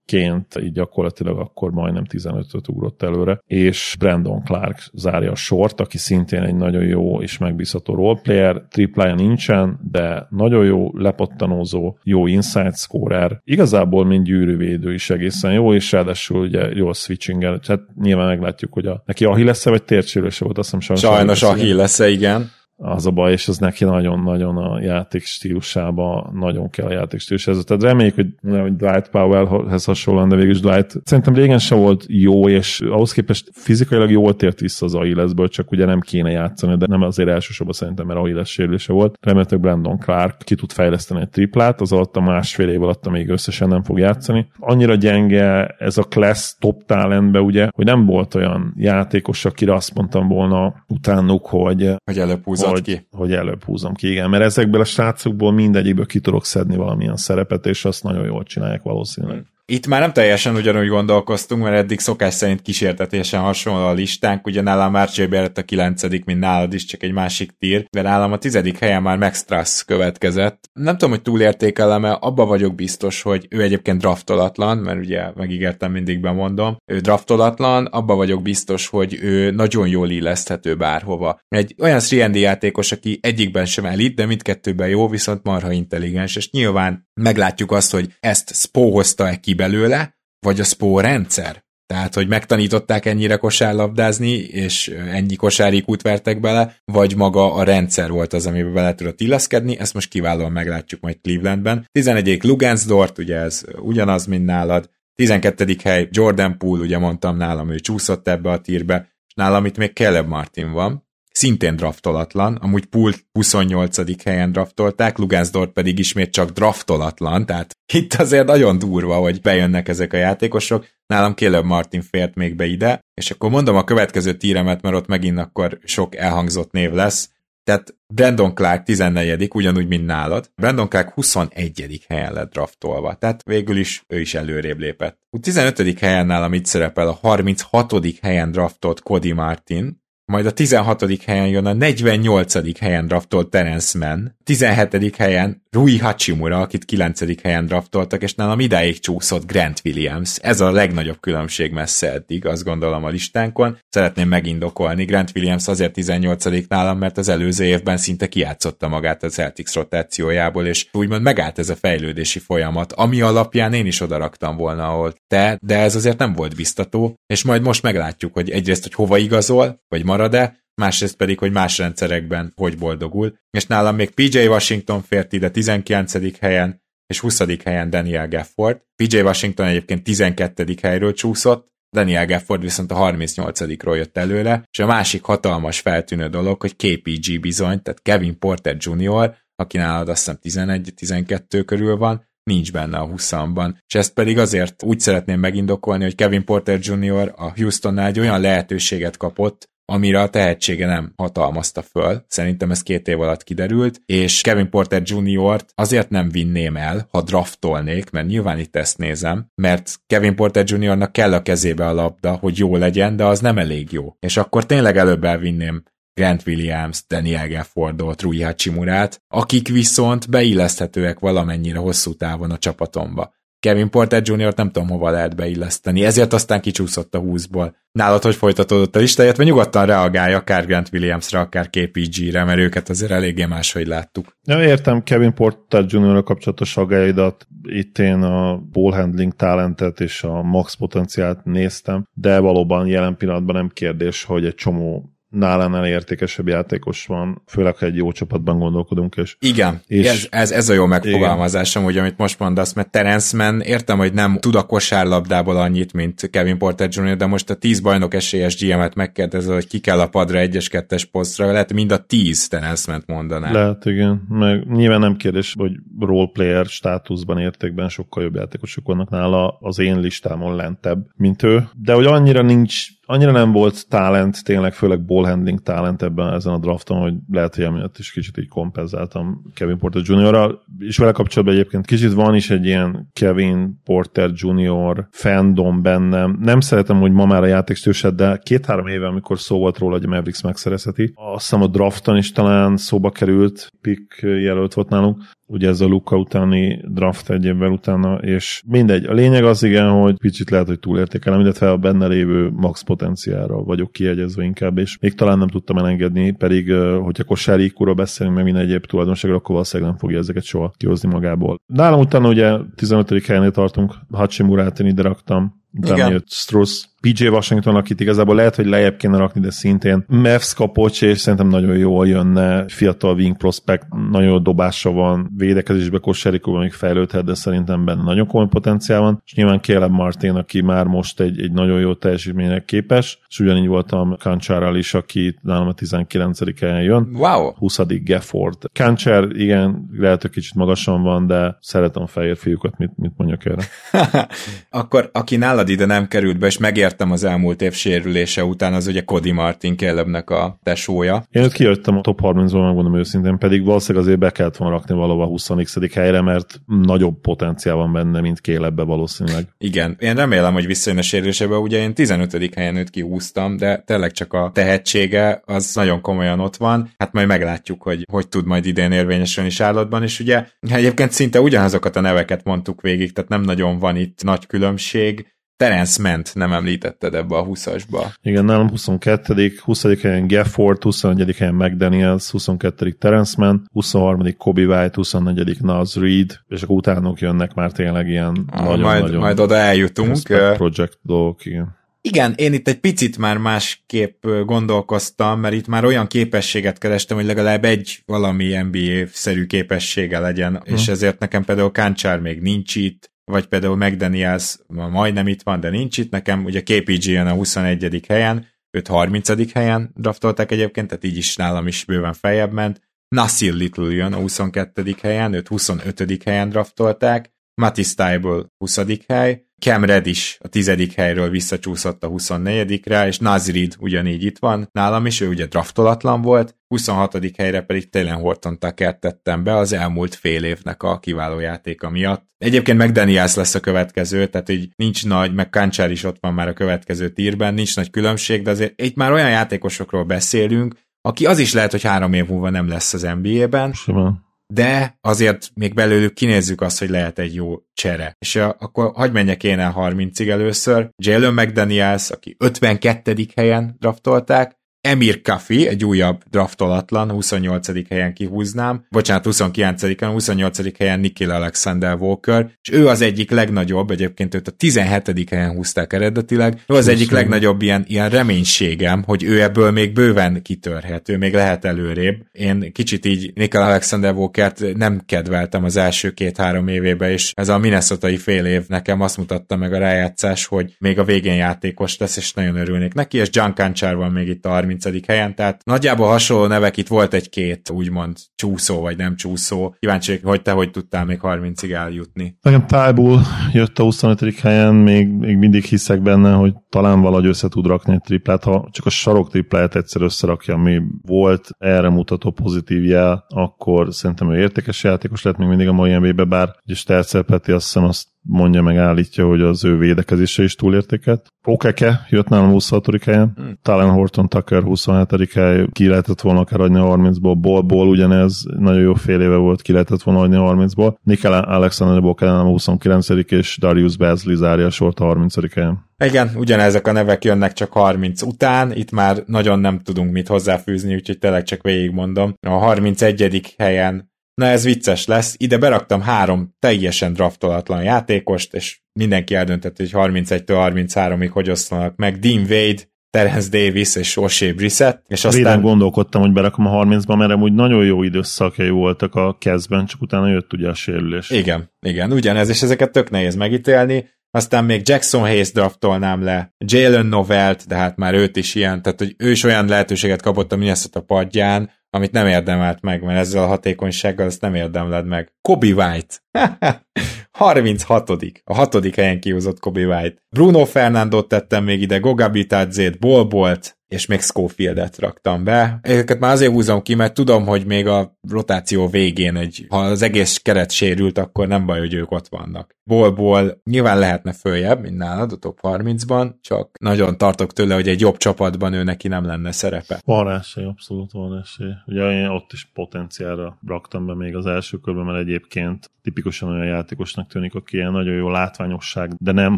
ként 0.05 0.55
így 0.62 0.72
gyakorlatilag 0.72 1.39
akkor 1.39 1.72
majdnem 1.72 2.03
15-öt 2.10 2.67
ugrott 2.67 3.01
előre, 3.01 3.41
és 3.46 3.96
Brandon 4.00 4.43
Clark 4.43 4.77
zárja 4.93 5.31
a 5.31 5.36
sort, 5.36 5.79
aki 5.79 5.98
szintén 5.98 6.41
egy 6.41 6.55
nagyon 6.55 6.84
jó 6.84 7.22
és 7.22 7.38
megbízható 7.38 7.96
roleplayer, 7.96 8.65
triplája 8.70 9.15
nincsen, 9.15 9.79
de 9.91 10.27
nagyon 10.29 10.65
jó 10.65 10.98
lepattanózó, 10.98 11.98
jó 12.03 12.27
inside 12.27 12.74
scorer, 12.75 13.41
igazából 13.43 14.05
mint 14.05 14.25
gyűrűvédő 14.25 14.93
is 14.93 15.10
egészen 15.10 15.53
jó, 15.53 15.74
és 15.74 15.91
ráadásul 15.91 16.39
ugye 16.41 16.70
jó 16.74 16.93
switching 16.93 17.41
tehát 17.41 17.81
nyilván 18.01 18.27
meglátjuk, 18.27 18.74
hogy 18.74 18.86
a, 18.86 19.03
neki 19.05 19.25
ahi 19.25 19.43
lesz 19.43 19.65
vagy 19.65 19.84
tércsérülése 19.84 20.43
volt, 20.43 20.58
azt 20.58 20.72
hiszem 20.72 20.96
sajnos. 20.96 21.17
Sajnos 21.17 21.43
ahi 21.43 21.74
lesz 21.74 22.00
igen 22.00 22.51
az 22.81 23.05
a 23.05 23.11
baj, 23.11 23.31
és 23.31 23.47
az 23.47 23.57
neki 23.57 23.83
nagyon-nagyon 23.83 24.57
a 24.57 24.81
játék 24.81 25.25
stílusába 25.25 26.31
nagyon 26.33 26.69
kell 26.69 26.85
a 26.85 26.91
játék 26.91 27.19
stílusába. 27.19 27.63
Tehát 27.63 27.83
reméljük, 27.83 28.15
hogy, 28.15 28.27
hogy 28.41 28.75
Dwight 28.75 29.09
Powellhez 29.09 29.85
hasonlóan, 29.85 30.29
de 30.29 30.35
végül 30.35 30.51
is 30.51 30.59
Dwight 30.59 30.95
szerintem 31.03 31.33
régen 31.33 31.59
se 31.59 31.75
volt 31.75 32.05
jó, 32.07 32.50
és 32.50 32.81
ahhoz 32.81 33.11
képest 33.11 33.50
fizikailag 33.53 34.11
jól 34.11 34.35
tért 34.35 34.59
vissza 34.59 34.85
az 34.85 34.95
Ailesből, 34.95 35.47
csak 35.47 35.71
ugye 35.71 35.85
nem 35.85 36.00
kéne 36.00 36.29
játszani, 36.29 36.77
de 36.77 36.85
nem 36.88 37.01
azért 37.01 37.29
elsősorban 37.29 37.75
szerintem, 37.75 38.05
mert 38.05 38.19
Ailes 38.19 38.50
sérülése 38.50 38.93
volt. 38.93 39.17
Remélhetőleg 39.21 39.63
Brandon 39.63 39.97
Clark 40.00 40.38
ki 40.38 40.55
tud 40.55 40.71
fejleszteni 40.71 41.21
egy 41.21 41.29
triplát, 41.29 41.81
az 41.81 41.91
alatt 41.91 42.15
a 42.15 42.21
másfél 42.21 42.69
év 42.69 42.83
alatt 42.83 43.09
még 43.09 43.29
összesen 43.29 43.67
nem 43.67 43.83
fog 43.83 44.00
játszani. 44.00 44.47
Annyira 44.59 44.95
gyenge 44.95 45.75
ez 45.79 45.97
a 45.97 46.03
class 46.03 46.55
top 46.59 46.85
talentbe, 46.85 47.39
ugye, 47.39 47.67
hogy 47.75 47.85
nem 47.85 48.05
volt 48.05 48.35
olyan 48.35 48.73
játékos, 48.77 49.45
akire 49.45 49.73
azt 49.73 49.93
mondtam 49.93 50.27
volna 50.27 50.73
utánuk, 50.88 51.45
hogy, 51.45 51.93
hogy 52.03 52.17
előbb 52.17 52.41
hogy, 52.72 52.82
ki. 52.82 53.08
hogy 53.12 53.34
előbb 53.34 53.63
húzom 53.63 53.94
ki, 53.94 54.12
igen, 54.12 54.30
mert 54.30 54.44
ezekből 54.44 54.82
a 54.82 54.86
srácokból 54.86 55.51
mindegyikből 55.51 56.06
ki 56.06 56.20
tudok 56.20 56.46
szedni 56.46 56.75
valamilyen 56.75 57.16
szerepet, 57.16 57.66
és 57.66 57.86
azt 57.86 58.04
nagyon 58.04 58.25
jól 58.25 58.44
csinálják 58.44 58.82
valószínűleg. 58.82 59.46
Itt 59.72 59.88
már 59.88 60.00
nem 60.00 60.13
teljesen 60.13 60.56
ugyanúgy 60.56 60.88
gondolkoztunk, 60.88 61.63
mert 61.63 61.75
eddig 61.75 62.00
szokás 62.00 62.34
szerint 62.34 62.62
kísértetésen 62.62 63.42
hasonló 63.42 63.86
a 63.86 63.94
listánk, 63.94 64.46
ugye 64.48 64.62
nálam 64.62 64.92
már 64.92 65.10
Barrett 65.30 65.58
a 65.58 65.63
kilencedik, 65.63 66.25
mint 66.25 66.40
nálad 66.40 66.74
is, 66.74 66.86
csak 66.86 67.04
egy 67.04 67.12
másik 67.12 67.51
tír, 67.60 67.86
de 67.90 68.01
nálam 68.01 68.32
a 68.32 68.38
tizedik 68.38 68.78
helyen 68.78 69.01
már 69.01 69.18
Max 69.18 69.44
Truss 69.44 69.84
következett. 69.84 70.70
Nem 70.74 70.94
tudom, 70.94 71.10
hogy 71.10 71.22
túlértékelem 71.22 72.06
-e, 72.06 72.18
abba 72.20 72.46
vagyok 72.46 72.75
biztos, 72.75 73.22
hogy 73.22 73.48
ő 73.50 73.62
egyébként 73.62 74.00
draftolatlan, 74.00 74.78
mert 74.78 75.00
ugye 75.00 75.32
megígértem 75.36 75.92
mindig 75.92 76.20
bemondom, 76.20 76.78
ő 76.86 77.00
draftolatlan, 77.00 77.86
abba 77.86 78.16
vagyok 78.16 78.42
biztos, 78.42 78.88
hogy 78.88 79.18
ő 79.22 79.51
nagyon 79.51 79.88
jól 79.88 80.10
illeszthető 80.10 80.75
bárhova. 80.75 81.40
Egy 81.48 81.75
olyan 81.80 82.00
3 82.10 82.36
játékos, 82.36 82.92
aki 82.92 83.20
egyikben 83.22 83.66
sem 83.66 83.86
elit, 83.86 84.16
de 84.16 84.25
mindkettőben 84.25 84.90
jó, 84.90 85.08
viszont 85.08 85.44
marha 85.44 85.72
intelligens, 85.72 86.36
és 86.36 86.51
nyilván 86.51 87.10
meglátjuk 87.13 87.72
azt, 87.72 87.91
hogy 87.91 88.15
ezt 88.20 88.56
Spo 88.56 88.91
hozta-e 88.91 89.39
ki 89.39 89.53
belőle, 89.53 90.18
vagy 90.39 90.60
a 90.60 90.63
Spo 90.63 91.00
rendszer. 91.00 91.63
Tehát, 91.86 92.13
hogy 92.13 92.27
megtanították 92.27 93.06
ennyire 93.06 93.36
kosárlabdázni, 93.36 94.32
és 94.38 94.88
ennyi 94.88 95.36
kosárikút 95.36 96.01
vertek 96.01 96.39
bele, 96.39 96.75
vagy 96.86 97.15
maga 97.15 97.53
a 97.53 97.63
rendszer 97.63 98.10
volt 98.10 98.34
az, 98.34 98.46
amiben 98.46 98.74
bele 98.74 98.96
tudott 98.96 99.22
illeszkedni, 99.22 99.80
ezt 99.80 99.94
most 99.94 100.10
kiválóan 100.10 100.51
meglátjuk 100.51 101.01
majd 101.01 101.18
Clevelandben. 101.22 101.88
11. 101.91 102.44
Lugansdort, 102.44 103.18
ugye 103.18 103.36
ez 103.36 103.63
ugyanaz, 103.80 104.25
mint 104.25 104.46
nálad. 104.46 104.89
12. 105.15 105.75
hely 105.84 106.08
Jordan 106.12 106.58
Poole, 106.58 106.82
ugye 106.82 106.98
mondtam 106.98 107.38
nálam, 107.38 107.70
ő 107.70 107.80
csúszott 107.80 108.27
ebbe 108.27 108.50
a 108.50 108.62
tírbe, 108.62 109.10
és 109.27 109.34
nálam 109.34 109.65
itt 109.65 109.77
még 109.77 109.94
Caleb 109.94 110.27
Martin 110.27 110.72
van, 110.72 111.08
szintén 111.31 111.75
draftolatlan, 111.75 112.55
amúgy 112.55 112.85
Pult 112.85 113.25
28. 113.31 114.23
helyen 114.23 114.51
draftolták, 114.51 115.17
Lugánsdort 115.17 115.71
pedig 115.71 116.00
ismét 116.00 116.31
csak 116.31 116.50
draftolatlan, 116.50 117.45
tehát 117.45 117.77
itt 117.93 118.13
azért 118.13 118.45
nagyon 118.45 118.79
durva, 118.79 119.15
hogy 119.15 119.41
bejönnek 119.41 119.88
ezek 119.88 120.13
a 120.13 120.17
játékosok. 120.17 120.88
Nálam 121.05 121.33
Caleb 121.33 121.65
Martin 121.65 122.01
fért 122.01 122.35
még 122.35 122.55
be 122.55 122.65
ide, 122.65 123.00
és 123.13 123.31
akkor 123.31 123.50
mondom 123.50 123.75
a 123.75 123.83
következő 123.83 124.33
tíremet, 124.33 124.81
mert 124.81 124.95
ott 124.95 125.07
megint 125.07 125.39
akkor 125.39 125.79
sok 125.83 126.15
elhangzott 126.15 126.71
név 126.71 126.91
lesz. 126.91 127.29
Tehát 127.63 127.95
Brandon 128.13 128.55
Clark 128.55 128.83
14 128.83 129.50
ugyanúgy, 129.53 129.88
mint 129.88 130.05
nálad. 130.05 130.51
Brandon 130.55 130.89
Clark 130.89 131.13
21. 131.13 132.05
helyen 132.07 132.33
lett 132.33 132.51
draftolva, 132.51 133.13
tehát 133.13 133.43
végül 133.43 133.77
is 133.77 134.03
ő 134.07 134.19
is 134.19 134.33
előrébb 134.33 134.79
lépett. 134.79 135.19
15. 135.41 136.00
helyen 136.00 136.25
nálam 136.25 136.53
itt 136.53 136.65
szerepel 136.65 137.07
a 137.07 137.17
36. 137.21 137.93
helyen 138.21 138.51
draftolt 138.51 139.01
Cody 139.01 139.31
Martin, 139.31 140.00
majd 140.31 140.45
a 140.45 140.51
16. 140.51 141.23
helyen 141.25 141.47
jön 141.47 141.65
a 141.65 141.73
48. 141.73 142.79
helyen 142.79 143.07
draftolt 143.07 143.50
Terence 143.50 143.97
Mann, 143.97 144.35
17. 144.43 145.15
helyen 145.15 145.63
Rui 145.71 145.97
Hachimura, 145.97 146.61
akit 146.61 146.85
9. 146.85 147.41
helyen 147.41 147.65
draftoltak, 147.65 148.21
és 148.21 148.35
nálam 148.35 148.59
idáig 148.59 149.00
csúszott 149.00 149.45
Grant 149.51 149.81
Williams. 149.85 150.38
Ez 150.41 150.61
a 150.61 150.71
legnagyobb 150.71 151.19
különbség 151.19 151.71
messze 151.71 152.11
eddig, 152.11 152.45
azt 152.45 152.63
gondolom 152.63 153.03
a 153.03 153.09
listánkon. 153.09 153.77
Szeretném 153.89 154.27
megindokolni, 154.27 155.05
Grant 155.05 155.31
Williams 155.35 155.67
azért 155.67 155.93
18. 155.93 156.67
nálam, 156.67 156.97
mert 156.97 157.17
az 157.17 157.29
előző 157.29 157.65
évben 157.65 157.97
szinte 157.97 158.27
kiátszotta 158.27 158.88
magát 158.88 159.23
a 159.23 159.29
Celtics 159.29 159.73
rotációjából, 159.73 160.65
és 160.65 160.88
úgymond 160.91 161.21
megállt 161.21 161.59
ez 161.59 161.69
a 161.69 161.75
fejlődési 161.75 162.39
folyamat, 162.39 162.91
ami 162.91 163.21
alapján 163.21 163.73
én 163.73 163.85
is 163.85 164.01
odaraktam 164.01 164.57
volna, 164.57 164.88
ahol 164.88 165.13
te, 165.27 165.57
de 165.61 165.77
ez 165.77 165.95
azért 165.95 166.17
nem 166.17 166.33
volt 166.33 166.55
biztató, 166.55 167.15
és 167.25 167.43
majd 167.43 167.61
most 167.61 167.83
meglátjuk, 167.83 168.33
hogy 168.33 168.50
egyrészt, 168.50 168.83
hogy 168.83 168.93
hova 168.93 169.17
igazol, 169.17 169.79
vagy 169.88 170.05
marad-e, 170.22 170.60
másrészt 170.75 171.16
pedig, 171.16 171.40
hogy 171.40 171.51
más 171.51 171.78
rendszerekben 171.78 172.54
hogy 172.56 172.78
boldogul. 172.78 173.40
És 173.50 173.66
nálam 173.66 173.96
még 173.96 174.10
PJ 174.10 174.48
Washington 174.48 175.01
fért 175.01 175.34
ide 175.34 175.50
19. 175.50 176.40
helyen, 176.40 176.82
és 177.08 177.20
20. 177.20 177.63
helyen 177.63 177.90
Daniel 177.90 178.28
Gafford. 178.28 178.82
PJ 178.96 179.22
Washington 179.22 179.66
egyébként 179.66 180.04
12. 180.04 180.75
helyről 180.82 181.13
csúszott, 181.13 181.70
Daniel 181.96 182.25
Gafford 182.25 182.62
viszont 182.62 182.92
a 182.92 182.96
38-ról 182.96 183.96
jött 183.96 184.18
előle, 184.18 184.63
és 184.72 184.80
a 184.80 184.86
másik 184.86 185.24
hatalmas 185.24 185.80
feltűnő 185.80 186.28
dolog, 186.28 186.62
hogy 186.62 186.75
KPG 186.75 187.40
bizony, 187.40 187.82
tehát 187.82 188.01
Kevin 188.01 188.40
Porter 188.40 188.78
Jr., 188.80 189.36
aki 189.56 189.78
nálad 189.78 190.10
azt 190.10 190.38
hiszem 190.42 190.68
11-12 190.84 191.63
körül 191.66 191.98
van, 191.98 192.30
nincs 192.44 192.72
benne 192.72 192.98
a 192.98 193.08
20-ban. 193.08 193.74
És 193.88 193.96
ezt 193.96 194.13
pedig 194.13 194.38
azért 194.38 194.84
úgy 194.84 195.00
szeretném 195.00 195.40
megindokolni, 195.40 196.04
hogy 196.04 196.16
Kevin 196.16 196.46
Porter 196.46 196.80
Jr. 196.82 197.34
a 197.36 197.51
Houstonnál 197.56 198.08
egy 198.08 198.20
olyan 198.20 198.42
lehetőséget 198.42 199.18
kapott, 199.18 199.70
amire 199.91 200.21
a 200.21 200.29
tehetsége 200.29 200.86
nem 200.86 201.13
hatalmazta 201.16 201.81
föl. 201.81 202.25
Szerintem 202.27 202.72
ez 202.72 202.83
két 202.83 203.07
év 203.07 203.22
alatt 203.22 203.44
kiderült, 203.44 204.01
és 204.05 204.42
Kevin 204.42 204.70
Porter 204.70 205.01
Jr.-t 205.05 205.72
azért 205.75 206.09
nem 206.09 206.29
vinném 206.29 206.77
el, 206.77 207.07
ha 207.11 207.22
draftolnék, 207.22 208.09
mert 208.09 208.27
nyilván 208.27 208.59
itt 208.59 208.75
ezt 208.75 208.98
nézem, 208.98 209.48
mert 209.55 209.96
Kevin 210.07 210.35
Porter 210.35 210.63
Jr.-nak 210.68 211.11
kell 211.11 211.33
a 211.33 211.42
kezébe 211.42 211.87
a 211.87 211.94
labda, 211.94 212.31
hogy 212.31 212.57
jó 212.57 212.75
legyen, 212.75 213.16
de 213.16 213.25
az 213.25 213.39
nem 213.39 213.57
elég 213.57 213.92
jó. 213.92 214.16
És 214.20 214.37
akkor 214.37 214.66
tényleg 214.66 214.98
előbb 214.98 215.24
elvinném 215.24 215.83
Grant 216.13 216.44
Williams, 216.48 217.03
Daniel 217.07 217.48
Gaffordot, 217.48 218.22
Rui 218.22 218.42
Hachimurát, 218.42 219.22
akik 219.27 219.68
viszont 219.68 220.29
beilleszthetőek 220.29 221.20
valamennyire 221.20 221.77
hosszú 221.77 222.13
távon 222.13 222.51
a 222.51 222.57
csapatomba. 222.57 223.33
Kevin 223.61 223.89
Porter 223.89 224.21
Jr. 224.25 224.53
nem 224.55 224.71
tudom 224.71 224.89
hova 224.89 225.09
lehet 225.09 225.35
beilleszteni, 225.35 226.03
ezért 226.03 226.33
aztán 226.33 226.61
kicsúszott 226.61 227.15
a 227.15 227.21
20-ból. 227.21 227.74
Nálad 227.91 228.21
hogy 228.21 228.35
folytatódott 228.35 228.95
a 228.95 229.00
lista, 229.00 229.24
illetve 229.24 229.43
nyugodtan 229.43 229.85
reagálja 229.85 230.37
akár 230.37 230.65
Grant 230.65 230.89
Williamsra, 230.93 231.39
akár 231.39 231.69
KPG-re, 231.69 232.43
mert 232.43 232.59
őket 232.59 232.89
azért 232.89 233.11
eléggé 233.11 233.45
máshogy 233.45 233.87
láttuk. 233.87 234.37
Ja, 234.43 234.63
értem 234.63 235.03
Kevin 235.03 235.33
Porter 235.33 235.85
Jr. 235.87 236.24
kapcsolatos 236.24 236.77
agályaidat, 236.77 237.47
itt 237.63 237.97
én 237.97 238.21
a 238.21 238.57
ball 238.71 238.91
handling 238.91 239.33
talentet 239.33 240.00
és 240.00 240.24
a 240.24 240.41
max 240.41 240.74
potenciált 240.74 241.43
néztem, 241.43 242.07
de 242.13 242.39
valóban 242.39 242.87
jelen 242.87 243.17
pillanatban 243.17 243.55
nem 243.55 243.69
kérdés, 243.74 244.24
hogy 244.24 244.45
egy 244.45 244.55
csomó 244.55 245.09
nálánál 245.31 245.85
értékesebb 245.85 246.48
játékos 246.48 247.05
van, 247.05 247.41
főleg, 247.48 247.77
ha 247.77 247.85
egy 247.85 247.96
jó 247.96 248.11
csapatban 248.11 248.59
gondolkodunk. 248.59 249.15
És, 249.15 249.35
igen, 249.39 249.81
és 249.87 250.07
ez, 250.07 250.27
ez, 250.29 250.51
ez 250.51 250.70
a 250.70 250.74
jó 250.74 250.85
megfogalmazásom, 250.85 251.83
hogy 251.83 251.98
amit 251.98 252.17
most 252.17 252.39
mondasz, 252.39 252.74
mert 252.74 252.91
Terence 252.91 253.37
Mann 253.37 253.59
értem, 253.59 253.98
hogy 253.98 254.13
nem 254.13 254.37
tud 254.39 254.55
a 254.55 254.63
kosárlabdából 254.63 255.57
annyit, 255.57 255.94
mint 255.94 256.29
Kevin 256.29 256.57
Porter 256.57 256.89
Jr., 256.91 257.15
de 257.15 257.25
most 257.25 257.50
a 257.50 257.55
10 257.55 257.79
bajnok 257.79 258.13
esélyes 258.13 258.57
GM-et 258.57 258.96
megkérdező, 258.96 259.53
hogy 259.53 259.67
ki 259.67 259.79
kell 259.79 260.00
a 260.00 260.07
padra 260.07 260.37
egyes-kettes 260.37 261.05
posztra, 261.05 261.51
lehet 261.51 261.74
mind 261.74 261.91
a 261.91 261.98
10 261.98 262.48
Terence 262.48 262.91
Mann 262.91 263.03
mondaná. 263.07 263.51
Lehet, 263.51 263.85
igen. 263.85 264.25
Meg 264.29 264.72
nyilván 264.72 265.00
nem 265.00 265.15
kérdés, 265.15 265.55
hogy 265.57 265.72
roleplayer 266.00 266.65
státuszban, 266.65 267.39
értékben 267.39 267.89
sokkal 267.89 268.24
jobb 268.24 268.35
játékosok 268.35 268.87
vannak 268.87 269.09
nála 269.09 269.57
az 269.59 269.79
én 269.79 270.00
listámon 270.00 270.55
lentebb, 270.55 271.05
mint 271.15 271.44
ő, 271.44 271.70
de 271.81 271.94
hogy 271.94 272.05
annyira 272.05 272.41
nincs 272.41 272.87
annyira 273.11 273.31
nem 273.31 273.51
volt 273.51 273.87
talent, 273.87 274.43
tényleg 274.43 274.74
főleg 274.74 275.05
ball 275.05 275.25
handling 275.25 275.61
talent 275.61 276.01
ebben 276.01 276.33
ezen 276.33 276.53
a 276.53 276.57
drafton, 276.57 277.00
hogy 277.00 277.13
lehet, 277.31 277.55
hogy 277.55 277.63
emiatt 277.63 277.97
is 277.97 278.11
kicsit 278.11 278.37
így 278.37 278.47
kompenzáltam 278.47 279.41
Kevin 279.53 279.77
Porter 279.77 280.01
Jr.-ral, 280.05 280.61
és 280.79 280.97
vele 280.97 281.11
kapcsolatban 281.11 281.57
egyébként 281.57 281.85
kicsit 281.85 282.13
van 282.13 282.35
is 282.35 282.50
egy 282.50 282.65
ilyen 282.65 283.09
Kevin 283.13 283.81
Porter 283.83 284.31
Jr. 284.33 285.07
fandom 285.11 285.81
bennem. 285.81 286.37
Nem 286.41 286.59
szeretem, 286.59 287.00
hogy 287.00 287.11
ma 287.11 287.25
már 287.25 287.43
a 287.43 287.45
játék 287.45 287.77
de 288.15 288.39
két-három 288.43 288.87
éve, 288.87 289.07
amikor 289.07 289.39
szó 289.39 289.57
volt 289.57 289.77
róla, 289.77 289.95
hogy 289.95 290.05
a 290.05 290.09
Mavericks 290.09 290.41
megszerezheti, 290.41 291.13
azt 291.15 291.50
hiszem 291.50 291.61
a 291.61 291.67
drafton 291.67 292.17
is 292.17 292.31
talán 292.31 292.77
szóba 292.77 293.09
került, 293.09 293.71
pick 293.81 294.19
jelölt 294.21 294.74
volt 294.74 294.89
nálunk, 294.89 295.24
ugye 295.51 295.68
ez 295.68 295.81
a 295.81 295.85
Luka 295.85 296.18
utáni 296.18 296.81
draft 296.87 297.29
egy 297.29 297.46
évvel 297.46 297.72
utána, 297.72 298.16
és 298.16 298.61
mindegy. 298.68 299.05
A 299.05 299.14
lényeg 299.14 299.44
az 299.44 299.64
igen, 299.64 299.90
hogy 299.90 300.18
kicsit 300.18 300.50
lehet, 300.50 300.68
hogy 300.68 300.79
túlértékelem, 300.79 301.40
illetve 301.40 301.70
a 301.72 301.77
benne 301.77 302.07
lévő 302.07 302.50
max 302.50 302.81
potenciára 302.81 303.64
vagyok 303.64 303.92
kiegyezve 303.92 304.44
inkább, 304.44 304.77
és 304.77 304.98
még 305.01 305.14
talán 305.16 305.37
nem 305.37 305.48
tudtam 305.48 305.77
elengedni, 305.77 306.31
pedig 306.31 306.74
hogyha 306.74 307.24
kosári 307.24 307.64
ikúról 307.64 307.96
beszélünk, 307.96 308.35
meg 308.35 308.46
minden 308.46 308.64
egyéb 308.64 308.85
tulajdonságról, 308.85 309.40
akkor 309.40 309.51
valószínűleg 309.51 309.92
nem 309.92 310.00
fogja 310.00 310.20
ezeket 310.20 310.44
soha 310.44 310.74
kihozni 310.77 311.09
magából. 311.09 311.59
Nálam 311.66 312.00
utána 312.00 312.29
ugye 312.29 312.57
15. 312.75 313.25
helyenél 313.25 313.51
tartunk, 313.51 313.94
Hachimurát 314.11 314.79
én 314.79 314.87
ide 314.87 315.01
raktam, 315.01 315.61
utána 315.74 316.09
jött 316.09 316.29
Struss, 316.29 316.85
PJ 317.01 317.27
Washington, 317.27 317.75
akit 317.75 318.00
igazából 318.00 318.35
lehet, 318.35 318.55
hogy 318.55 318.66
lejjebb 318.66 318.98
kéne 318.98 319.18
rakni, 319.18 319.42
de 319.42 319.51
szintén 319.51 320.05
Mavs 320.07 320.53
kapocs, 320.53 321.01
és 321.01 321.20
szerintem 321.20 321.48
nagyon 321.48 321.77
jól 321.77 322.07
jönne, 322.07 322.66
fiatal 322.68 323.16
wing 323.16 323.37
prospect, 323.37 323.85
nagyon 324.11 324.29
jó 324.29 324.40
dobása 324.40 324.92
van, 324.92 325.33
védekezésbe 325.37 325.98
kosárikóban 325.98 326.61
még 326.61 326.72
fejlődhet, 326.72 327.24
de 327.24 327.33
szerintem 327.33 327.85
benne 327.85 328.03
nagyon 328.03 328.27
komoly 328.27 328.48
potenciál 328.48 329.01
van, 329.01 329.22
és 329.25 329.33
nyilván 329.33 329.61
Caleb 329.61 329.92
Martin, 329.92 330.35
aki 330.35 330.61
már 330.61 330.85
most 330.85 331.20
egy, 331.20 331.42
egy 331.42 331.51
nagyon 331.51 331.79
jó 331.79 331.94
teljesítménynek 331.94 332.66
képes, 332.66 333.20
és 333.29 333.40
ugyanígy 333.40 333.68
voltam 333.68 334.18
Kancsárral 334.20 334.75
is, 334.75 334.94
aki 334.94 335.40
nálam 335.42 335.68
a 335.68 335.74
19. 335.74 336.59
helyen 336.59 336.81
jön. 336.81 337.09
Wow! 337.14 337.53
20. 337.53 337.79
Gafford. 338.03 338.57
Kancsár, 338.74 339.27
igen, 339.33 339.90
lehet, 339.98 340.22
hogy 340.22 340.31
kicsit 340.31 340.55
magasan 340.55 341.03
van, 341.03 341.27
de 341.27 341.57
szeretem 341.61 342.05
fehér 342.05 342.37
fiúkat, 342.37 342.77
mit, 342.77 342.92
mit 342.96 343.11
mondjak 343.18 343.46
erre. 343.46 343.64
Akkor 344.70 345.09
aki 345.14 345.35
nálad 345.35 345.70
ide 345.70 345.85
nem 345.85 346.07
került 346.07 346.40
be, 346.40 346.46
és 346.46 346.57
megért 346.57 346.91
értem 346.92 347.12
az 347.12 347.24
elmúlt 347.24 347.62
év 347.62 347.74
sérülése 347.74 348.44
után, 348.44 348.74
az 348.74 348.88
ugye 348.88 349.01
Cody 349.01 349.32
Martin 349.32 349.77
Calebnek 349.77 350.30
a 350.30 350.60
tesója. 350.64 351.24
Én 351.30 351.44
ott 351.44 351.51
kijöttem 351.51 351.98
a 351.98 352.01
top 352.01 352.20
30-ból, 352.24 352.66
megmondom 352.66 352.98
őszintén, 352.98 353.38
pedig 353.38 353.64
valószínűleg 353.64 354.04
azért 354.04 354.20
be 354.20 354.30
kellett 354.30 354.58
volna 354.58 354.75
rakni 354.75 354.96
valahol 354.96 355.24
a 355.24 355.27
20 355.27 355.50
helyre, 355.94 356.22
mert 356.22 356.62
nagyobb 356.66 357.22
potenciál 357.22 357.75
van 357.75 357.94
benne, 357.94 358.22
mint 358.22 358.38
Calebbe 358.38 358.84
valószínűleg. 358.84 359.48
Igen, 359.58 359.96
én 360.00 360.16
remélem, 360.16 360.54
hogy 360.54 360.66
visszajön 360.66 361.00
a 361.00 361.01
sérülésebe, 361.01 361.56
ugye 361.56 361.82
én 361.82 361.94
15. 361.94 362.54
helyen 362.56 362.75
őt 362.75 362.90
kihúztam, 362.90 363.58
de 363.58 363.77
tényleg 363.77 364.12
csak 364.12 364.34
a 364.34 364.51
tehetsége 364.54 365.42
az 365.46 365.75
nagyon 365.75 366.01
komolyan 366.01 366.40
ott 366.40 366.56
van. 366.56 366.90
Hát 366.98 367.14
majd 367.14 367.27
meglátjuk, 367.27 367.84
hogy 367.84 368.06
hogy 368.12 368.27
tud 368.27 368.46
majd 368.46 368.66
idén 368.66 368.92
érvényesülni 368.92 369.50
Sárlottban, 369.50 370.04
és 370.04 370.20
ugye 370.20 370.46
egyébként 370.60 371.12
szinte 371.12 371.42
ugyanazokat 371.42 371.96
a 371.96 372.01
neveket 372.01 372.44
mondtuk 372.44 372.82
végig, 372.82 373.14
tehát 373.14 373.30
nem 373.30 373.42
nagyon 373.42 373.80
van 373.80 373.96
itt 373.96 374.24
nagy 374.24 374.48
különbség. 374.48 375.25
Terence 375.61 376.01
ment 376.01 376.31
nem 376.35 376.53
említetted 376.53 377.13
ebbe 377.13 377.37
a 377.37 377.45
20-asba. 377.45 378.05
Igen, 378.21 378.45
nálam 378.45 378.69
22 378.69 379.53
20 379.63 380.01
helyen 380.01 380.27
Gafford, 380.27 380.83
21 380.83 381.35
helyen 381.37 381.53
McDaniels, 381.53 382.29
22 382.29 382.91
Terence 382.91 383.33
Mann, 383.37 383.63
23 383.71 384.37
Kobe 384.37 384.65
White, 384.65 384.95
24 384.95 385.57
Naz 385.59 385.95
Reed, 385.95 386.39
és 386.47 386.61
akkor 386.61 386.75
utánok 386.75 387.19
jönnek 387.19 387.53
már 387.53 387.71
tényleg 387.71 388.07
ilyen 388.07 388.45
ah, 388.51 388.63
nagyon, 388.63 388.79
majd, 388.79 389.01
nagyon 389.01 389.19
majd 389.19 389.39
oda 389.39 389.55
eljutunk. 389.55 390.17
Project 390.53 390.97
dolgok, 391.01 391.45
igen. 391.45 391.79
Igen, 392.01 392.33
én 392.35 392.53
itt 392.53 392.67
egy 392.67 392.79
picit 392.79 393.17
már 393.17 393.37
másképp 393.37 394.25
gondolkoztam, 394.45 395.39
mert 395.39 395.53
itt 395.53 395.67
már 395.67 395.85
olyan 395.85 396.07
képességet 396.07 396.77
kerestem, 396.77 397.17
hogy 397.17 397.25
legalább 397.25 397.65
egy 397.65 398.03
valami 398.05 398.55
NBA-szerű 398.55 399.45
képessége 399.45 400.19
legyen, 400.19 400.61
hmm. 400.65 400.75
és 400.75 400.87
ezért 400.87 401.19
nekem 401.19 401.43
például 401.43 401.71
Káncsár 401.71 402.19
még 402.19 402.41
nincs 402.41 402.75
itt, 402.75 403.10
vagy 403.24 403.46
például 403.46 403.75
McDaniels 403.75 404.57
majdnem 404.68 405.27
itt 405.27 405.42
van, 405.42 405.60
de 405.60 405.70
nincs 405.70 405.98
itt. 405.98 406.12
Nekem 406.12 406.46
ugye 406.46 406.62
KPG 406.62 407.05
jön 407.05 407.27
a 407.27 407.34
21. 407.34 408.05
helyen, 408.07 408.48
őt 408.72 408.88
30. 408.88 409.53
helyen 409.53 409.92
draftolták 409.96 410.51
egyébként, 410.51 410.88
tehát 410.88 411.03
így 411.03 411.18
is 411.18 411.36
nálam 411.36 411.68
is 411.68 411.86
bőven 411.86 412.14
feljebb 412.14 412.51
ment. 412.51 412.81
Nasir 413.16 413.53
Little 413.53 413.94
jön 413.94 414.14
a 414.14 414.18
22. 414.18 414.96
helyen, 415.01 415.34
őt 415.34 415.48
25. 415.48 416.24
helyen 416.24 416.50
draftolták, 416.50 417.31
Matty 417.62 417.81
Stiebel 417.81 418.53
20. 418.57 418.79
hely, 419.07 419.46
Cam 419.62 419.84
Reddish 419.84 420.38
a 420.40 420.48
tizedik 420.48 420.94
helyről 420.94 421.29
visszacsúszott 421.29 422.03
a 422.03 422.10
24-re, 422.10 423.07
és 423.07 423.18
Nazrid 423.20 423.75
ugyanígy 423.79 424.24
itt 424.24 424.40
van 424.40 424.70
nálam 424.72 425.05
is, 425.05 425.22
ő 425.22 425.27
ugye 425.27 425.46
draftolatlan 425.46 426.22
volt, 426.22 426.55
26. 426.72 427.36
helyre 427.38 427.62
pedig 427.62 427.90
Telen 427.90 428.16
Horton 428.16 428.60
Tucker 428.60 428.98
tettem 428.98 429.44
be 429.44 429.55
az 429.55 429.74
elmúlt 429.74 430.16
fél 430.16 430.44
évnek 430.44 430.84
a 430.84 431.00
kiváló 431.00 431.40
játéka 431.40 431.90
miatt. 431.90 432.25
Egyébként 432.38 432.77
meg 432.77 432.92
Daniels 432.92 433.36
lesz 433.36 433.55
a 433.55 433.60
következő, 433.60 434.27
tehát 434.27 434.50
így 434.50 434.70
nincs 434.75 435.05
nagy, 435.05 435.34
meg 435.34 435.50
Kancsár 435.50 435.92
is 435.92 436.03
ott 436.03 436.18
van 436.20 436.34
már 436.34 436.48
a 436.48 436.53
következő 436.53 437.10
tírben, 437.10 437.53
nincs 437.53 437.75
nagy 437.75 437.90
különbség, 437.90 438.42
de 438.42 438.50
azért 438.50 438.81
itt 438.81 438.96
már 438.96 439.12
olyan 439.12 439.29
játékosokról 439.29 440.03
beszélünk, 440.03 440.75
aki 441.01 441.25
az 441.25 441.40
is 441.40 441.53
lehet, 441.53 441.72
hogy 441.72 441.84
három 441.84 442.14
év 442.14 442.27
múlva 442.27 442.50
nem 442.50 442.68
lesz 442.68 442.94
az 442.94 443.01
NBA-ben. 443.22 443.74
Simán 443.74 444.29
de 444.53 444.98
azért 445.01 445.51
még 445.53 445.74
belőlük 445.74 446.14
kinézzük 446.14 446.62
azt, 446.62 446.79
hogy 446.79 446.90
lehet 446.90 447.20
egy 447.20 447.36
jó 447.36 447.55
csere. 447.74 448.16
És 448.20 448.36
a, 448.36 448.55
akkor 448.60 448.92
hagyd 448.94 449.14
menjek 449.14 449.44
én 449.44 449.60
el 449.60 449.74
30-ig 449.77 450.29
először. 450.29 450.90
Jalen 451.03 451.34
McDaniels, 451.34 452.10
aki 452.10 452.36
52. 452.40 453.16
helyen 453.36 453.75
draftolták, 453.79 454.60
Emir 454.81 455.22
Kafi, 455.22 455.67
egy 455.67 455.85
újabb 455.85 456.22
draftolatlan, 456.29 457.11
28. 457.11 457.87
helyen 457.89 458.13
kihúznám, 458.13 458.85
bocsánat, 458.89 459.24
29. 459.24 459.81
helyen, 459.81 460.13
28. 460.13 460.77
helyen 460.77 461.00
Nikhil 461.00 461.31
Alexander 461.31 461.96
Walker, 461.96 462.51
és 462.61 462.72
ő 462.72 462.87
az 462.87 463.01
egyik 463.01 463.31
legnagyobb, 463.31 463.91
egyébként 463.91 464.35
őt 464.35 464.48
a 464.48 464.51
17. 464.51 465.29
helyen 465.29 465.51
húzták 465.51 465.94
eredetileg, 465.94 466.61
ő 466.67 466.75
az 466.75 466.87
egyik 466.87 467.11
legnagyobb 467.11 467.61
ilyen, 467.61 467.83
ilyen 467.87 468.09
reménységem, 468.09 469.03
hogy 469.03 469.24
ő 469.24 469.41
ebből 469.41 469.72
még 469.72 469.94
bőven 469.94 470.41
kitörhet, 470.41 471.09
ő 471.09 471.17
még 471.17 471.33
lehet 471.33 471.65
előrébb. 471.65 472.15
Én 472.31 472.72
kicsit 472.72 473.05
így 473.05 473.31
Nikhil 473.35 473.61
Alexander 473.61 474.13
Walkert 474.13 474.75
nem 474.75 475.01
kedveltem 475.05 475.63
az 475.63 475.75
első 475.75 476.11
két-három 476.11 476.67
évében, 476.67 477.09
és 477.09 477.31
ez 477.35 477.50
a 477.50 477.57
minnesota 477.57 478.17
fél 478.17 478.46
év 478.46 478.63
nekem 478.67 479.01
azt 479.01 479.17
mutatta 479.17 479.55
meg 479.55 479.74
a 479.74 479.77
rájátszás, 479.77 480.46
hogy 480.46 480.75
még 480.79 481.00
a 481.00 481.03
végén 481.03 481.35
játékos 481.35 481.98
lesz, 481.98 482.17
és 482.17 482.33
nagyon 482.33 482.55
örülnék 482.55 482.94
neki, 482.94 483.17
és 483.17 483.29
John 483.31 483.53
Kanchar 483.53 483.96
van 483.96 484.11
még 484.11 484.27
itt 484.27 484.46
a 484.46 484.70
30. 484.72 485.07
helyen, 485.07 485.36
tehát 485.36 485.62
nagyjából 485.64 486.07
hasonló 486.07 486.48
nevek, 486.48 486.77
itt 486.77 486.88
volt 486.88 487.14
egy-két 487.14 487.70
úgymond 487.70 488.18
csúszó, 488.36 488.81
vagy 488.81 488.98
nem 488.98 489.16
csúszó. 489.16 489.75
Kíváncsi, 489.79 490.20
hogy 490.24 490.42
te 490.42 490.51
hogy 490.51 490.72
tudtál 490.72 491.05
még 491.05 491.20
30-ig 491.24 491.72
eljutni. 491.72 492.38
Nekem 492.42 492.68
Tájból 492.68 493.22
jött 493.53 493.79
a 493.79 493.84
25. 493.84 494.40
helyen, 494.40 494.75
még, 494.75 495.07
még 495.07 495.38
mindig 495.38 495.64
hiszek 495.64 496.01
benne, 496.01 496.31
hogy 496.34 496.53
talán 496.70 497.01
valahogy 497.01 497.25
össze 497.25 497.50
tud 497.50 497.66
rakni 497.66 497.94
egy 497.94 498.01
triplát, 498.01 498.44
ha 498.44 498.70
csak 498.72 498.86
a 498.86 498.90
sarok 498.90 499.29
triplát 499.29 499.75
egyszer 499.75 500.01
összerakja, 500.01 500.53
ami 500.53 500.81
volt 501.01 501.50
erre 501.57 501.90
mutató 501.90 502.31
pozitív 502.31 502.84
jel, 502.84 503.25
akkor 503.27 503.94
szerintem 503.94 504.34
ő 504.34 504.40
értékes 504.40 504.84
játékos 504.84 505.22
lett 505.22 505.38
még 505.38 505.48
mindig 505.48 505.68
a 505.68 505.72
mai 505.72 505.98
NBA-be, 505.98 506.24
bár 506.24 506.55
ugye 506.66 506.75
Stercer 506.75 507.24
Peti 507.24 507.51
azt 507.51 507.66
hiszem 507.66 507.84
azt 507.84 508.07
mondja 508.22 508.62
meg, 508.62 508.77
állítja, 508.77 509.27
hogy 509.27 509.42
az 509.42 509.66
ő 509.66 509.77
védekezése 509.77 510.44
is 510.44 510.55
túlértéket. 510.55 511.27
Okeke 511.44 512.05
jött 512.10 512.27
nálam 512.27 512.51
26. 512.51 513.03
helyen, 513.03 513.31
hmm. 513.36 513.60
Talen 513.62 513.90
Horton 513.90 514.27
Tucker 514.27 514.64
27. 514.64 515.34
hely, 515.34 515.66
ki 515.72 515.88
lehetett 515.88 516.22
volna 516.22 516.40
akár 516.40 516.60
adni 516.60 516.79
a 516.79 516.96
30-ból, 516.98 517.38
Bolból 517.40 517.88
ugyanez, 517.88 518.44
nagyon 518.57 518.81
jó 518.81 518.94
fél 518.94 519.22
éve 519.22 519.36
volt, 519.36 519.62
ki 519.62 519.72
lehetett 519.72 520.01
volna 520.01 520.20
adni 520.20 520.36
a 520.36 520.55
30-ból. 520.55 520.96
Nikel 521.03 521.34
Alexander 521.34 522.01
Bokel 522.01 522.40
a 522.40 522.44
29. 522.44 523.10
és 523.10 523.57
Darius 523.60 523.98
Bazley 523.98 524.36
zárja 524.36 524.66
a 524.66 524.70
sort 524.70 525.00
a 525.00 525.03
30. 525.03 525.53
helyen. 525.53 525.90
Igen, 526.03 526.31
ugyanezek 526.36 526.88
a 526.88 526.92
nevek 526.92 527.24
jönnek 527.24 527.53
csak 527.53 527.72
30 527.72 528.22
után, 528.22 528.72
itt 528.72 528.92
már 528.92 529.24
nagyon 529.25 529.60
nem 529.60 529.79
tudunk 529.79 530.12
mit 530.12 530.27
hozzáfűzni, 530.27 530.94
úgyhogy 530.94 531.18
tényleg 531.18 531.44
csak 531.44 531.62
végigmondom. 531.62 532.34
A 532.48 532.50
31. 532.50 533.55
helyen 533.57 534.10
Na 534.33 534.46
ez 534.46 534.63
vicces 534.63 535.05
lesz, 535.05 535.35
ide 535.37 535.57
beraktam 535.57 536.01
három 536.01 536.55
teljesen 536.59 537.13
draftolatlan 537.13 537.83
játékost, 537.83 538.53
és 538.53 538.79
mindenki 539.00 539.35
eldöntött, 539.35 539.77
hogy 539.77 539.89
31-től 539.94 540.44
33-ig 540.46 541.29
hogy 541.31 541.50
osztanak 541.50 541.96
meg. 541.96 542.20
Dean 542.20 542.41
Wade, 542.41 542.81
Terence 543.09 543.50
Davis 543.50 543.96
és 543.96 544.17
Osé 544.17 544.51
Brissett. 544.51 545.03
És 545.07 545.25
aztán... 545.25 545.41
Véden 545.41 545.61
gondolkodtam, 545.61 546.22
hogy 546.22 546.31
berakom 546.31 546.65
a 546.65 546.85
30-ba, 546.85 547.17
mert 547.17 547.35
úgy 547.35 547.53
nagyon 547.53 547.85
jó 547.85 548.03
időszakjai 548.03 548.70
voltak 548.70 549.15
a 549.15 549.37
kezdben, 549.39 549.85
csak 549.85 550.01
utána 550.01 550.27
jött 550.27 550.53
ugye 550.53 550.70
a 550.70 550.74
sérülés. 550.74 551.29
Igen, 551.29 551.72
igen, 551.79 552.11
ugyanez, 552.11 552.50
és 552.50 552.61
ezeket 552.61 552.91
tök 552.91 553.09
nehéz 553.09 553.35
megítélni. 553.35 554.09
Aztán 554.33 554.65
még 554.65 554.81
Jackson 554.83 555.22
Hayes 555.22 555.51
draftolnám 555.51 556.24
le, 556.24 556.53
Jalen 556.65 557.05
Novelt, 557.05 557.67
de 557.67 557.75
hát 557.75 557.96
már 557.98 558.13
őt 558.13 558.37
is 558.37 558.55
ilyen, 558.55 558.81
tehát 558.81 559.00
hogy 559.00 559.15
ő 559.17 559.31
is 559.31 559.44
olyan 559.44 559.67
lehetőséget 559.67 560.22
kapott 560.22 560.51
a 560.51 560.55
Minnesota 560.55 561.01
padján, 561.01 561.70
amit 561.94 562.12
nem 562.12 562.27
érdemelt 562.27 562.82
meg, 562.82 563.04
mert 563.04 563.20
ezzel 563.20 563.44
a 563.44 563.48
hatékonysággal 563.48 564.25
ezt 564.25 564.42
nem 564.42 564.56
érdemled 564.56 565.06
meg. 565.06 565.34
Kobe 565.42 565.68
White. 565.68 566.16
36 567.32 568.10
A 568.44 568.54
hatodik 568.54 568.96
helyen 568.96 569.20
kihozott 569.20 569.60
Kobe 569.60 569.86
White. 569.86 570.22
Bruno 570.30 570.66
Fernandot 570.66 571.27
tettem 571.27 571.64
még 571.64 571.82
ide, 571.82 572.00
Goga 572.00 572.30
Bitadzét, 572.30 573.00
Bolbolt, 573.00 573.80
és 573.92 574.06
még 574.06 574.22
Schofieldet 574.22 575.00
raktam 575.00 575.44
be. 575.44 575.80
Ezeket 575.82 576.20
már 576.20 576.32
azért 576.32 576.51
húzom 576.51 576.82
ki, 576.82 576.96
mert 576.96 577.14
tudom, 577.14 577.46
hogy 577.46 577.66
még 577.66 577.88
a 577.88 578.18
rotáció 578.30 578.88
végén, 578.88 579.36
egy, 579.36 579.66
ha 579.70 579.77
az 579.77 580.01
egész 580.01 580.38
keret 580.38 580.72
sérült, 580.72 581.18
akkor 581.18 581.48
nem 581.48 581.66
baj, 581.66 581.80
hogy 581.80 581.94
ők 581.94 582.12
ott 582.12 582.27
vannak. 582.27 582.75
Bolból 582.84 583.62
nyilván 583.64 584.00
lehetne 584.00 584.34
följebb, 584.34 584.82
mint 584.82 584.98
nálad 584.98 585.32
a 585.32 585.36
top 585.36 585.60
30-ban, 585.62 586.32
csak 586.42 586.77
nagyon 586.80 587.18
tartok 587.18 587.54
tőle, 587.54 587.74
hogy 587.74 587.88
egy 587.88 588.00
jobb 588.00 588.18
csapatban 588.18 588.74
ő 588.74 588.84
neki 588.84 589.08
nem 589.08 589.25
lenne 589.25 589.51
szerepe. 589.51 590.01
Van 590.06 590.30
esély, 590.30 590.66
abszolút 590.66 591.12
van 591.12 591.40
esély. 591.40 591.74
Ugye 591.85 592.11
én 592.11 592.27
ott 592.27 592.51
is 592.53 592.65
potenciálra 592.74 593.57
raktam 593.67 594.05
be 594.05 594.15
még 594.15 594.35
az 594.35 594.46
első 594.46 594.77
körben, 594.77 595.05
mert 595.05 595.20
egyébként 595.20 595.91
tipikusan 596.01 596.50
olyan 596.50 596.65
játékosnak 596.65 597.27
tűnik, 597.27 597.55
aki 597.55 597.77
ilyen 597.77 597.91
nagyon 597.91 598.15
jó 598.15 598.29
látványosság, 598.29 599.13
de 599.17 599.31
nem 599.31 599.57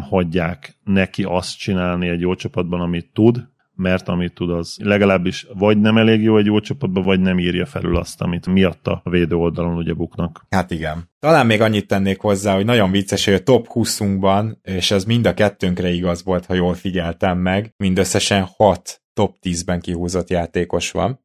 hagyják 0.00 0.78
neki 0.84 1.22
azt 1.22 1.58
csinálni 1.58 2.08
egy 2.08 2.20
jó 2.20 2.34
csapatban, 2.34 2.80
amit 2.80 3.10
tud, 3.12 3.52
mert 3.76 4.08
amit 4.08 4.34
tud, 4.34 4.50
az 4.50 4.78
legalábbis 4.82 5.46
vagy 5.54 5.80
nem 5.80 5.96
elég 5.96 6.22
jó 6.22 6.38
egy 6.38 6.46
jó 6.46 6.60
csapatban, 6.60 7.02
vagy 7.02 7.20
nem 7.20 7.38
írja 7.38 7.66
felül 7.66 7.96
azt, 7.96 8.20
amit 8.20 8.46
miatta 8.46 9.00
a 9.04 9.10
védő 9.10 9.34
oldalon 9.36 9.76
ugye 9.76 9.92
buknak. 9.92 10.46
Hát 10.50 10.70
igen. 10.70 11.10
Talán 11.18 11.46
még 11.46 11.60
annyit 11.60 11.86
tennék 11.86 12.20
hozzá, 12.20 12.54
hogy 12.54 12.64
nagyon 12.64 12.90
vicces, 12.90 13.24
hogy 13.24 13.34
a 13.34 13.42
top 13.42 13.66
20-unkban, 13.74 14.56
és 14.62 14.90
ez 14.90 15.04
mind 15.04 15.26
a 15.26 15.34
kettőnkre 15.34 15.90
igaz 15.90 16.24
volt, 16.24 16.46
ha 16.46 16.54
jól 16.54 16.74
figyeltem 16.74 17.38
meg, 17.38 17.72
mindösszesen 17.76 18.46
6 18.56 19.02
top 19.14 19.36
10-ben 19.42 19.80
kihúzott 19.80 20.30
játékos 20.30 20.90
van. 20.90 21.23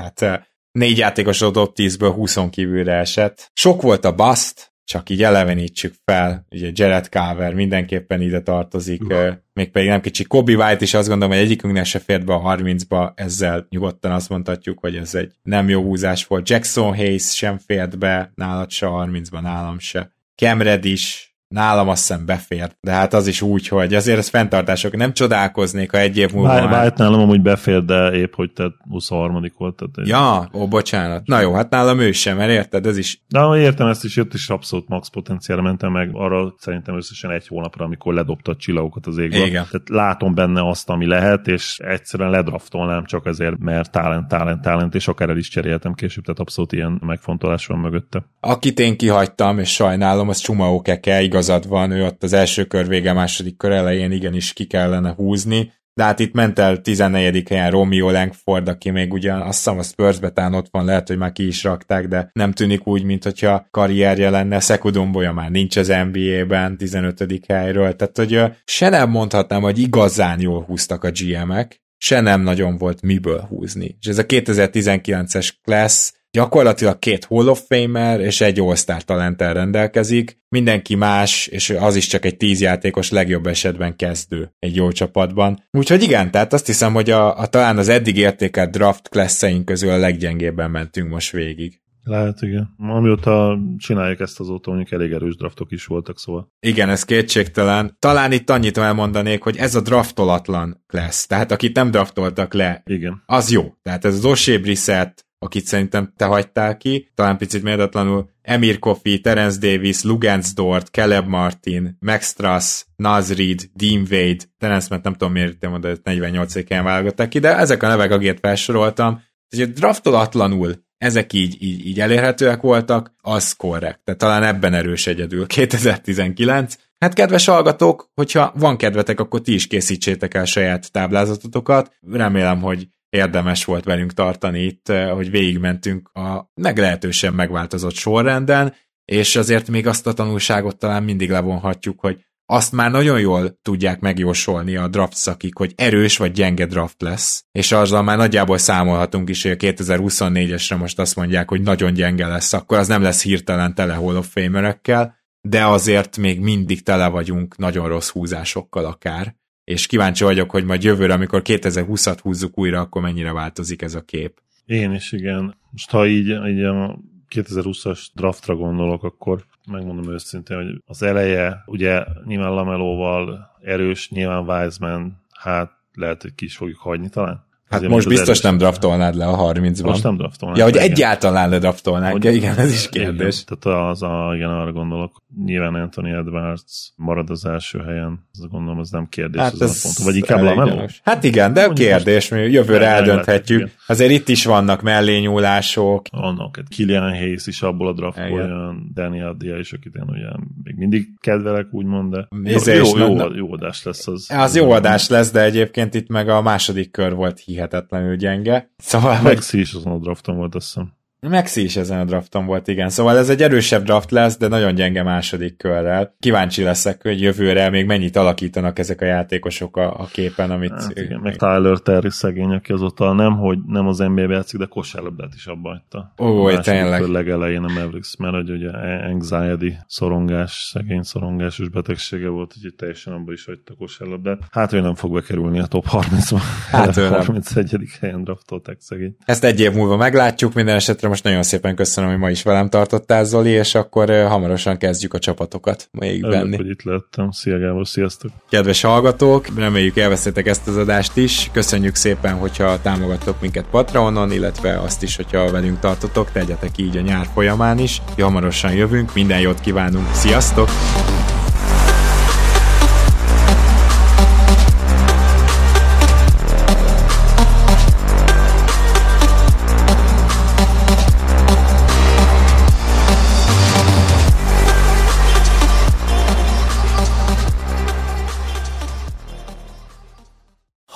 Tehát 0.00 0.22
eh, 0.22 0.46
négy 0.72 0.98
játékos 0.98 1.42
a 1.42 1.50
top 1.50 1.72
10-ből 1.76 2.12
20 2.14 2.36
kívülre 2.50 2.92
esett. 2.92 3.50
Sok 3.54 3.82
volt 3.82 4.04
a 4.04 4.14
bust, 4.14 4.72
csak 4.84 5.10
így 5.10 5.22
elevenítsük 5.22 5.94
fel, 6.04 6.46
ugye 6.50 6.70
Jared 6.72 7.06
Carver 7.06 7.54
mindenképpen 7.54 8.20
ide 8.20 8.40
tartozik, 8.40 9.02
uh. 9.02 9.28
mégpedig 9.52 9.88
nem 9.88 10.00
kicsi. 10.00 10.24
Kobe 10.24 10.52
White 10.52 10.84
is 10.84 10.94
azt 10.94 11.08
gondolom, 11.08 11.34
hogy 11.34 11.44
egyikünknek 11.44 11.84
se 11.84 11.98
fért 11.98 12.24
be 12.24 12.34
a 12.34 12.56
30-ba, 12.56 13.12
ezzel 13.14 13.66
nyugodtan 13.68 14.12
azt 14.12 14.28
mondhatjuk, 14.28 14.78
hogy 14.78 14.96
ez 14.96 15.14
egy 15.14 15.32
nem 15.42 15.68
jó 15.68 15.82
húzás 15.82 16.26
volt. 16.26 16.48
Jackson 16.48 16.96
Hayes 16.96 17.34
sem 17.36 17.58
fért 17.58 17.98
be, 17.98 18.32
nálad 18.34 18.70
se 18.70 18.86
a 18.86 19.06
30-ba, 19.06 19.40
nálam 19.40 19.78
se. 19.78 20.12
Cam 20.34 20.62
Reddish, 20.62 21.29
nálam 21.54 21.88
azt 21.88 22.06
hiszem 22.06 22.26
befért, 22.26 22.76
de 22.80 22.90
hát 22.90 23.14
az 23.14 23.26
is 23.26 23.42
úgy, 23.42 23.68
hogy 23.68 23.94
azért 23.94 24.18
ez 24.18 24.28
fenntartások. 24.28 24.96
Nem 24.96 25.12
csodálkoznék, 25.12 25.90
ha 25.90 25.98
egy 25.98 26.16
év 26.16 26.32
múlva 26.32 26.48
Bár, 26.48 26.68
már... 26.68 26.92
nálam 26.96 27.20
amúgy 27.20 27.42
befér, 27.42 27.84
de 27.84 28.12
épp, 28.12 28.34
hogy 28.34 28.52
te 28.52 28.72
23 28.88 29.42
volt. 29.56 29.76
Tehát 29.76 30.08
ja, 30.08 30.48
ó, 30.60 30.68
bocsánat. 30.68 31.26
Na 31.26 31.40
jó, 31.40 31.52
hát 31.54 31.70
nálam 31.70 31.98
ő 31.98 32.12
sem, 32.12 32.36
mert 32.36 32.50
érted, 32.50 32.86
ez 32.86 32.98
is... 32.98 33.22
De 33.28 33.56
értem 33.56 33.86
ezt 33.86 34.04
is, 34.04 34.16
jött 34.16 34.34
is 34.34 34.48
abszolút 34.48 34.88
max 34.88 35.08
potenciálra 35.08 35.62
mentem 35.62 35.92
meg 35.92 36.10
arra 36.12 36.54
szerintem 36.58 36.96
összesen 36.96 37.30
egy 37.30 37.46
hónapra, 37.46 37.84
amikor 37.84 38.14
ledobta 38.14 38.52
a 38.52 38.56
csillagokat 38.56 39.06
az 39.06 39.18
égbe. 39.18 39.36
Igen. 39.36 39.66
Tehát 39.70 39.88
látom 39.88 40.34
benne 40.34 40.68
azt, 40.68 40.88
ami 40.88 41.06
lehet, 41.06 41.46
és 41.46 41.78
egyszerűen 41.78 42.30
ledraftolnám 42.30 43.04
csak 43.04 43.26
azért, 43.26 43.58
mert 43.58 43.90
talent, 43.90 44.28
talent, 44.28 44.62
talent, 44.62 44.94
és 44.94 45.08
akár 45.08 45.28
el 45.28 45.36
is 45.36 45.48
cseréltem 45.48 45.94
később, 45.94 46.24
tehát 46.24 46.40
abszolút 46.40 46.72
ilyen 46.72 47.00
megfontolás 47.06 47.66
van 47.66 47.78
mögötte. 47.78 48.24
Akit 48.40 48.78
én 48.80 48.96
kihagytam, 48.96 49.58
és 49.58 49.72
sajnálom, 49.72 50.28
az 50.28 50.38
Csumao 50.38 50.80
Keke, 50.82 51.22
igazad 51.40 51.68
van, 51.68 51.90
ő 51.90 52.04
ott 52.04 52.22
az 52.22 52.32
első 52.32 52.64
kör 52.64 52.88
vége, 52.88 53.12
második 53.12 53.56
kör 53.56 53.70
elején 53.70 54.12
igenis 54.12 54.52
ki 54.52 54.64
kellene 54.64 55.12
húzni, 55.12 55.72
de 55.94 56.02
hát 56.02 56.18
itt 56.18 56.32
ment 56.32 56.58
el 56.58 56.80
14. 56.80 57.48
helyen 57.48 57.70
Romeo 57.70 58.10
Langford, 58.10 58.68
aki 58.68 58.90
még 58.90 59.12
ugyan 59.12 59.40
azt 59.40 59.56
hiszem 59.56 59.78
a 59.78 59.82
Spursbe 59.82 60.30
tán 60.30 60.54
ott 60.54 60.66
van, 60.70 60.84
lehet, 60.84 61.08
hogy 61.08 61.16
már 61.16 61.32
ki 61.32 61.46
is 61.46 61.64
rakták, 61.64 62.08
de 62.08 62.30
nem 62.32 62.52
tűnik 62.52 62.86
úgy, 62.86 63.02
mint 63.02 63.24
hogyha 63.24 63.66
karrierje 63.70 64.30
lenne. 64.30 64.60
Szekudombolya 64.60 65.32
már 65.32 65.50
nincs 65.50 65.76
az 65.76 65.88
NBA-ben 65.88 66.76
15. 66.76 67.40
helyről, 67.48 67.96
tehát 67.96 68.16
hogy 68.16 68.56
se 68.64 68.88
nem 68.88 69.10
mondhatnám, 69.10 69.62
hogy 69.62 69.78
igazán 69.78 70.40
jól 70.40 70.62
húztak 70.62 71.04
a 71.04 71.10
GM-ek, 71.10 71.80
se 72.02 72.20
nem 72.20 72.40
nagyon 72.40 72.76
volt 72.76 73.02
miből 73.02 73.40
húzni. 73.40 73.96
És 74.00 74.06
ez 74.06 74.18
a 74.18 74.26
2019-es 74.26 75.50
class 75.62 76.12
gyakorlatilag 76.30 76.98
két 76.98 77.24
Hall 77.24 77.48
of 77.48 77.62
Famer 77.68 78.20
és 78.20 78.40
egy 78.40 78.60
All-Star 78.60 79.04
talenttel 79.04 79.54
rendelkezik, 79.54 80.38
mindenki 80.48 80.94
más, 80.94 81.46
és 81.46 81.70
az 81.70 81.96
is 81.96 82.06
csak 82.06 82.24
egy 82.24 82.36
tíz 82.36 82.60
játékos 82.60 83.10
legjobb 83.10 83.46
esetben 83.46 83.96
kezdő 83.96 84.54
egy 84.58 84.76
jó 84.76 84.92
csapatban. 84.92 85.64
Úgyhogy 85.70 86.02
igen, 86.02 86.30
tehát 86.30 86.52
azt 86.52 86.66
hiszem, 86.66 86.92
hogy 86.92 87.10
a, 87.10 87.38
a 87.38 87.46
talán 87.46 87.78
az 87.78 87.88
eddig 87.88 88.16
értékelt 88.16 88.70
draft 88.70 89.08
klasszeink 89.08 89.64
közül 89.64 89.90
a 89.90 89.96
leggyengébben 89.96 90.70
mentünk 90.70 91.10
most 91.10 91.32
végig. 91.32 91.80
Lehet, 92.10 92.42
igen. 92.42 92.74
Amióta 92.78 93.58
csinálják 93.78 94.20
ezt 94.20 94.40
azóta, 94.40 94.70
mondjuk 94.70 94.92
elég 94.92 95.12
erős 95.12 95.36
draftok 95.36 95.72
is 95.72 95.86
voltak, 95.86 96.18
szóval. 96.18 96.52
Igen, 96.60 96.88
ez 96.88 97.04
kétségtelen. 97.04 97.96
Talán 97.98 98.32
itt 98.32 98.50
annyit 98.50 98.78
elmondanék, 98.78 99.42
hogy 99.42 99.56
ez 99.56 99.74
a 99.74 99.80
draftolatlan 99.80 100.84
lesz. 100.86 101.26
Tehát 101.26 101.52
akit 101.52 101.74
nem 101.74 101.90
draftoltak 101.90 102.54
le, 102.54 102.82
igen. 102.84 103.22
az 103.26 103.50
jó. 103.50 103.74
Tehát 103.82 104.04
ez 104.04 104.14
az 104.14 104.24
Osé 104.24 104.58
Brissett, 104.58 105.26
akit 105.38 105.64
szerintem 105.64 106.12
te 106.16 106.24
hagytál 106.24 106.76
ki, 106.76 107.10
talán 107.14 107.36
picit 107.36 107.62
méltatlanul, 107.62 108.30
Emir 108.42 108.78
Kofi, 108.78 109.20
Terence 109.20 109.58
Davis, 109.58 110.02
Lugans 110.02 110.54
Dort, 110.54 110.86
Caleb 110.86 111.26
Martin, 111.28 111.96
Max 112.00 112.32
Truss, 112.32 112.84
Naz 112.96 113.36
Reed, 113.36 113.60
Dean 113.74 114.06
Wade, 114.10 114.44
Terence, 114.58 114.86
mert 114.90 115.02
nem 115.02 115.12
tudom 115.12 115.32
miért 115.32 115.68
mondod, 115.68 116.00
48 116.02 116.68
helyen 116.68 116.84
válogatták 116.84 117.28
ki, 117.28 117.38
de 117.38 117.56
ezek 117.56 117.82
a 117.82 117.88
nevek, 117.88 118.10
akiket 118.10 118.38
felsoroltam, 118.40 119.22
hogy 119.56 119.72
draftolatlanul 119.72 120.88
ezek 121.00 121.32
így, 121.32 121.62
így, 121.62 121.86
így 121.86 122.00
elérhetőek 122.00 122.60
voltak, 122.60 123.14
az 123.20 123.52
korrekt. 123.52 124.00
Tehát 124.04 124.20
talán 124.20 124.42
ebben 124.42 124.74
erős 124.74 125.06
egyedül 125.06 125.46
2019. 125.46 126.76
Hát 126.98 127.14
kedves 127.14 127.46
hallgatók, 127.46 128.10
hogyha 128.14 128.52
van 128.54 128.76
kedvetek, 128.76 129.20
akkor 129.20 129.40
ti 129.40 129.54
is 129.54 129.66
készítsétek 129.66 130.34
el 130.34 130.44
saját 130.44 130.92
táblázatotokat. 130.92 131.96
Remélem, 132.10 132.60
hogy 132.60 132.88
érdemes 133.08 133.64
volt 133.64 133.84
velünk 133.84 134.12
tartani 134.12 134.62
itt, 134.62 134.88
eh, 134.88 135.10
hogy 135.10 135.30
végigmentünk 135.30 136.08
a 136.08 136.50
meglehetősen 136.54 137.34
megváltozott 137.34 137.94
sorrenden, 137.94 138.74
és 139.04 139.36
azért 139.36 139.68
még 139.68 139.86
azt 139.86 140.06
a 140.06 140.12
tanulságot 140.12 140.78
talán 140.78 141.02
mindig 141.02 141.30
levonhatjuk, 141.30 142.00
hogy 142.00 142.24
azt 142.52 142.72
már 142.72 142.90
nagyon 142.90 143.20
jól 143.20 143.58
tudják 143.62 144.00
megjósolni 144.00 144.76
a 144.76 144.88
draft 144.88 145.16
szakik, 145.16 145.56
hogy 145.56 145.72
erős 145.76 146.16
vagy 146.16 146.32
gyenge 146.32 146.66
draft 146.66 147.02
lesz, 147.02 147.44
és 147.52 147.72
azzal 147.72 148.02
már 148.02 148.16
nagyjából 148.16 148.58
számolhatunk 148.58 149.28
is, 149.28 149.42
hogy 149.42 149.50
a 149.50 149.56
2024-esre 149.56 150.78
most 150.78 150.98
azt 150.98 151.16
mondják, 151.16 151.48
hogy 151.48 151.60
nagyon 151.60 151.92
gyenge 151.92 152.26
lesz, 152.26 152.52
akkor 152.52 152.78
az 152.78 152.88
nem 152.88 153.02
lesz 153.02 153.22
hirtelen 153.22 153.74
tele 153.74 153.94
Hall 153.94 154.16
of 154.16 154.28
Famerekkel, 154.30 155.16
de 155.40 155.66
azért 155.66 156.16
még 156.16 156.40
mindig 156.40 156.82
tele 156.82 157.08
vagyunk 157.08 157.56
nagyon 157.56 157.88
rossz 157.88 158.10
húzásokkal 158.10 158.84
akár, 158.84 159.34
és 159.64 159.86
kíváncsi 159.86 160.24
vagyok, 160.24 160.50
hogy 160.50 160.64
majd 160.64 160.82
jövőre, 160.82 161.14
amikor 161.14 161.42
2020-at 161.44 162.18
húzzuk 162.22 162.58
újra, 162.58 162.80
akkor 162.80 163.02
mennyire 163.02 163.32
változik 163.32 163.82
ez 163.82 163.94
a 163.94 164.00
kép. 164.00 164.40
Én 164.66 164.92
is, 164.92 165.12
igen. 165.12 165.56
Most 165.70 165.90
ha 165.90 166.06
így, 166.06 166.28
így 166.28 166.62
a 166.62 166.98
2020-as 167.30 168.06
draftra 168.14 168.54
gondolok, 168.54 169.04
akkor 169.04 169.44
megmondom 169.70 170.12
őszintén, 170.12 170.56
hogy 170.56 170.82
az 170.86 171.02
eleje 171.02 171.62
ugye 171.66 172.04
nyilván 172.24 172.52
Lamelóval 172.52 173.50
erős, 173.62 174.10
nyilván 174.10 174.48
Wiseman, 174.48 175.22
hát 175.38 175.72
lehet, 175.92 176.22
hogy 176.22 176.34
ki 176.34 176.44
is 176.44 176.56
fogjuk 176.56 176.78
hagyni 176.78 177.08
talán. 177.08 177.48
Hát 177.70 177.88
most 177.88 178.08
biztos 178.08 178.40
nem 178.40 178.58
draftolnád 178.58 179.14
le 179.14 179.26
a 179.26 179.52
30-ban. 179.52 179.84
Most 179.84 180.02
nem 180.02 180.16
draftolnád. 180.16 180.58
Ja, 180.58 180.64
hogy 180.64 180.74
igen. 180.74 180.90
egyáltalán 180.90 181.48
ledraftolnák. 181.48 182.12
Hogy, 182.12 182.24
igen, 182.24 182.56
ez 182.56 182.72
is 182.72 182.88
kérdés. 182.88 183.42
Igen, 183.42 183.58
tehát 183.62 183.90
az 183.90 184.02
a, 184.02 184.32
igen, 184.34 184.48
arra 184.48 184.72
gondolok. 184.72 185.22
Nyilván 185.44 185.74
Anthony 185.74 186.08
Edwards 186.08 186.92
marad 186.96 187.30
az 187.30 187.46
első 187.46 187.78
helyen. 187.78 188.28
Ez 188.32 188.48
gondolom, 188.50 188.78
az 188.78 188.90
nem 188.90 189.06
kérdés. 189.08 189.40
Hát 189.40 189.60
ez 189.60 189.82
pont. 189.82 189.96
Vagy 189.96 190.16
inkább 190.16 190.42
Lamelo? 190.42 190.84
Hát 191.02 191.24
igen, 191.24 191.52
de 191.52 191.66
Mondjuk 191.66 191.88
kérdés, 191.88 192.28
mi 192.28 192.38
jövőre 192.38 192.86
eldönthetjük. 192.86 193.60
Lehet, 193.60 193.74
Azért 193.86 194.10
itt 194.10 194.28
is 194.28 194.44
vannak 194.44 194.82
mellényúlások. 194.82 196.06
Vannak. 196.10 196.62
Kilian 196.68 197.10
Hayes 197.10 197.46
is 197.46 197.62
abból 197.62 197.88
a 197.88 197.92
draftból 197.92 198.40
olyan 198.40 198.90
Danny 198.94 199.20
Adia 199.20 199.58
is, 199.58 199.72
akit 199.72 199.94
én 199.94 200.04
ugye 200.08 200.28
még 200.62 200.74
mindig 200.76 201.08
kedvelek, 201.20 201.66
úgymond, 201.70 202.10
de 202.10 202.26
jó, 202.74 202.96
jó, 202.96 203.16
jó, 203.16 203.34
jó 203.34 203.52
adás 203.52 203.82
lesz 203.82 204.06
az. 204.06 204.30
Az 204.30 204.56
jó 204.56 204.70
adás 204.70 205.08
lesz, 205.08 205.30
de 205.30 205.42
egyébként 205.42 205.94
itt 205.94 206.08
meg 206.08 206.28
a 206.28 206.42
második 206.42 206.90
kör 206.90 207.14
volt 207.14 207.38
hihetetlen 207.38 207.59
hihetetlenül 207.60 208.16
gyenge. 208.16 208.70
Szóval, 208.76 209.20
Maxi 209.22 209.58
is 209.58 209.72
azon 209.72 209.92
a 209.92 209.98
drafton 209.98 210.36
volt, 210.36 210.54
azt 210.54 210.66
hiszem. 210.66 210.92
Maxi 211.28 211.62
is 211.62 211.76
ezen 211.76 211.98
a 211.98 212.04
drafton 212.04 212.46
volt, 212.46 212.68
igen. 212.68 212.88
Szóval 212.88 213.18
ez 213.18 213.28
egy 213.28 213.42
erősebb 213.42 213.84
draft 213.84 214.10
lesz, 214.10 214.38
de 214.38 214.48
nagyon 214.48 214.74
gyenge 214.74 215.02
második 215.02 215.56
körrel. 215.56 216.14
Kíváncsi 216.18 216.62
leszek, 216.62 217.02
hogy 217.02 217.20
jövőre 217.20 217.70
még 217.70 217.86
mennyit 217.86 218.16
alakítanak 218.16 218.78
ezek 218.78 219.00
a 219.00 219.04
játékosok 219.04 219.76
a, 219.76 220.00
a 220.00 220.08
képen, 220.12 220.50
amit... 220.50 220.70
Hát 220.70 220.98
igen, 220.98 221.20
meg 221.20 221.36
Tyler 221.36 221.78
Terry 221.78 222.10
szegény, 222.10 222.52
aki 222.52 222.72
azóta 222.72 223.12
nem, 223.12 223.36
hogy 223.36 223.58
nem 223.66 223.86
az 223.86 223.98
NBA-be 223.98 224.34
játszik, 224.34 224.58
de 224.58 224.66
kosárlabdát 224.66 225.34
is 225.34 225.46
abba 225.46 225.68
hagyta. 225.68 226.12
Ó, 226.18 226.58
tényleg. 226.58 227.02
legelején 227.02 227.62
a 227.62 227.68
Mavericks, 227.68 228.16
mert 228.16 228.34
hogy 228.34 228.50
ugye 228.50 228.70
anxiety, 229.12 229.76
szorongás, 229.86 230.70
szegény 230.72 231.02
szorongásos 231.02 231.68
betegsége 231.68 232.28
volt, 232.28 232.54
úgyhogy 232.56 232.74
teljesen 232.74 233.12
abba 233.12 233.32
is 233.32 233.44
hagyta 233.44 233.74
kosárlabdát. 233.74 234.38
Hát 234.50 234.72
ő 234.72 234.80
nem 234.80 234.94
fog 234.94 235.12
bekerülni 235.12 235.58
a 235.58 235.66
top 235.66 235.84
30-ba. 235.90 236.40
Hát 236.70 236.96
ő 236.96 237.06
31. 237.06 237.76
helyen 238.00 238.24
draftolták 238.24 238.76
szegény. 238.80 239.16
Ezt 239.24 239.44
egy 239.44 239.60
év 239.60 239.72
múlva 239.72 239.96
meglátjuk, 239.96 240.54
minden 240.54 240.74
esetre 240.74 241.08
most 241.10 241.24
nagyon 241.24 241.42
szépen 241.42 241.74
köszönöm, 241.74 242.10
hogy 242.10 242.18
ma 242.18 242.30
is 242.30 242.42
velem 242.42 242.68
tartottál, 242.68 243.24
Zoli, 243.24 243.50
és 243.50 243.74
akkor 243.74 244.10
hamarosan 244.10 244.76
kezdjük 244.76 245.14
a 245.14 245.18
csapatokat 245.18 245.88
még 245.92 246.26
venni. 246.26 246.56
hogy 246.56 246.68
itt 246.68 246.82
lettem. 246.82 247.30
Szia 247.30 247.58
Gábor, 247.58 247.86
sziasztok! 247.86 248.30
Kedves 248.50 248.80
hallgatók, 248.80 249.46
reméljük 249.56 249.96
elvesztétek 249.96 250.46
ezt 250.46 250.68
az 250.68 250.76
adást 250.76 251.16
is. 251.16 251.50
Köszönjük 251.52 251.94
szépen, 251.94 252.34
hogyha 252.34 252.80
támogattok 252.80 253.40
minket 253.40 253.64
Patreonon, 253.70 254.32
illetve 254.32 254.78
azt 254.78 255.02
is, 255.02 255.16
hogyha 255.16 255.50
velünk 255.50 255.80
tartotok, 255.80 256.30
tegyetek 256.32 256.70
így 256.76 256.96
a 256.96 257.00
nyár 257.00 257.26
folyamán 257.34 257.78
is. 257.78 258.02
Hamarosan 258.18 258.72
jövünk, 258.72 259.14
minden 259.14 259.40
jót 259.40 259.60
kívánunk, 259.60 260.12
sziasztok! 260.12 260.68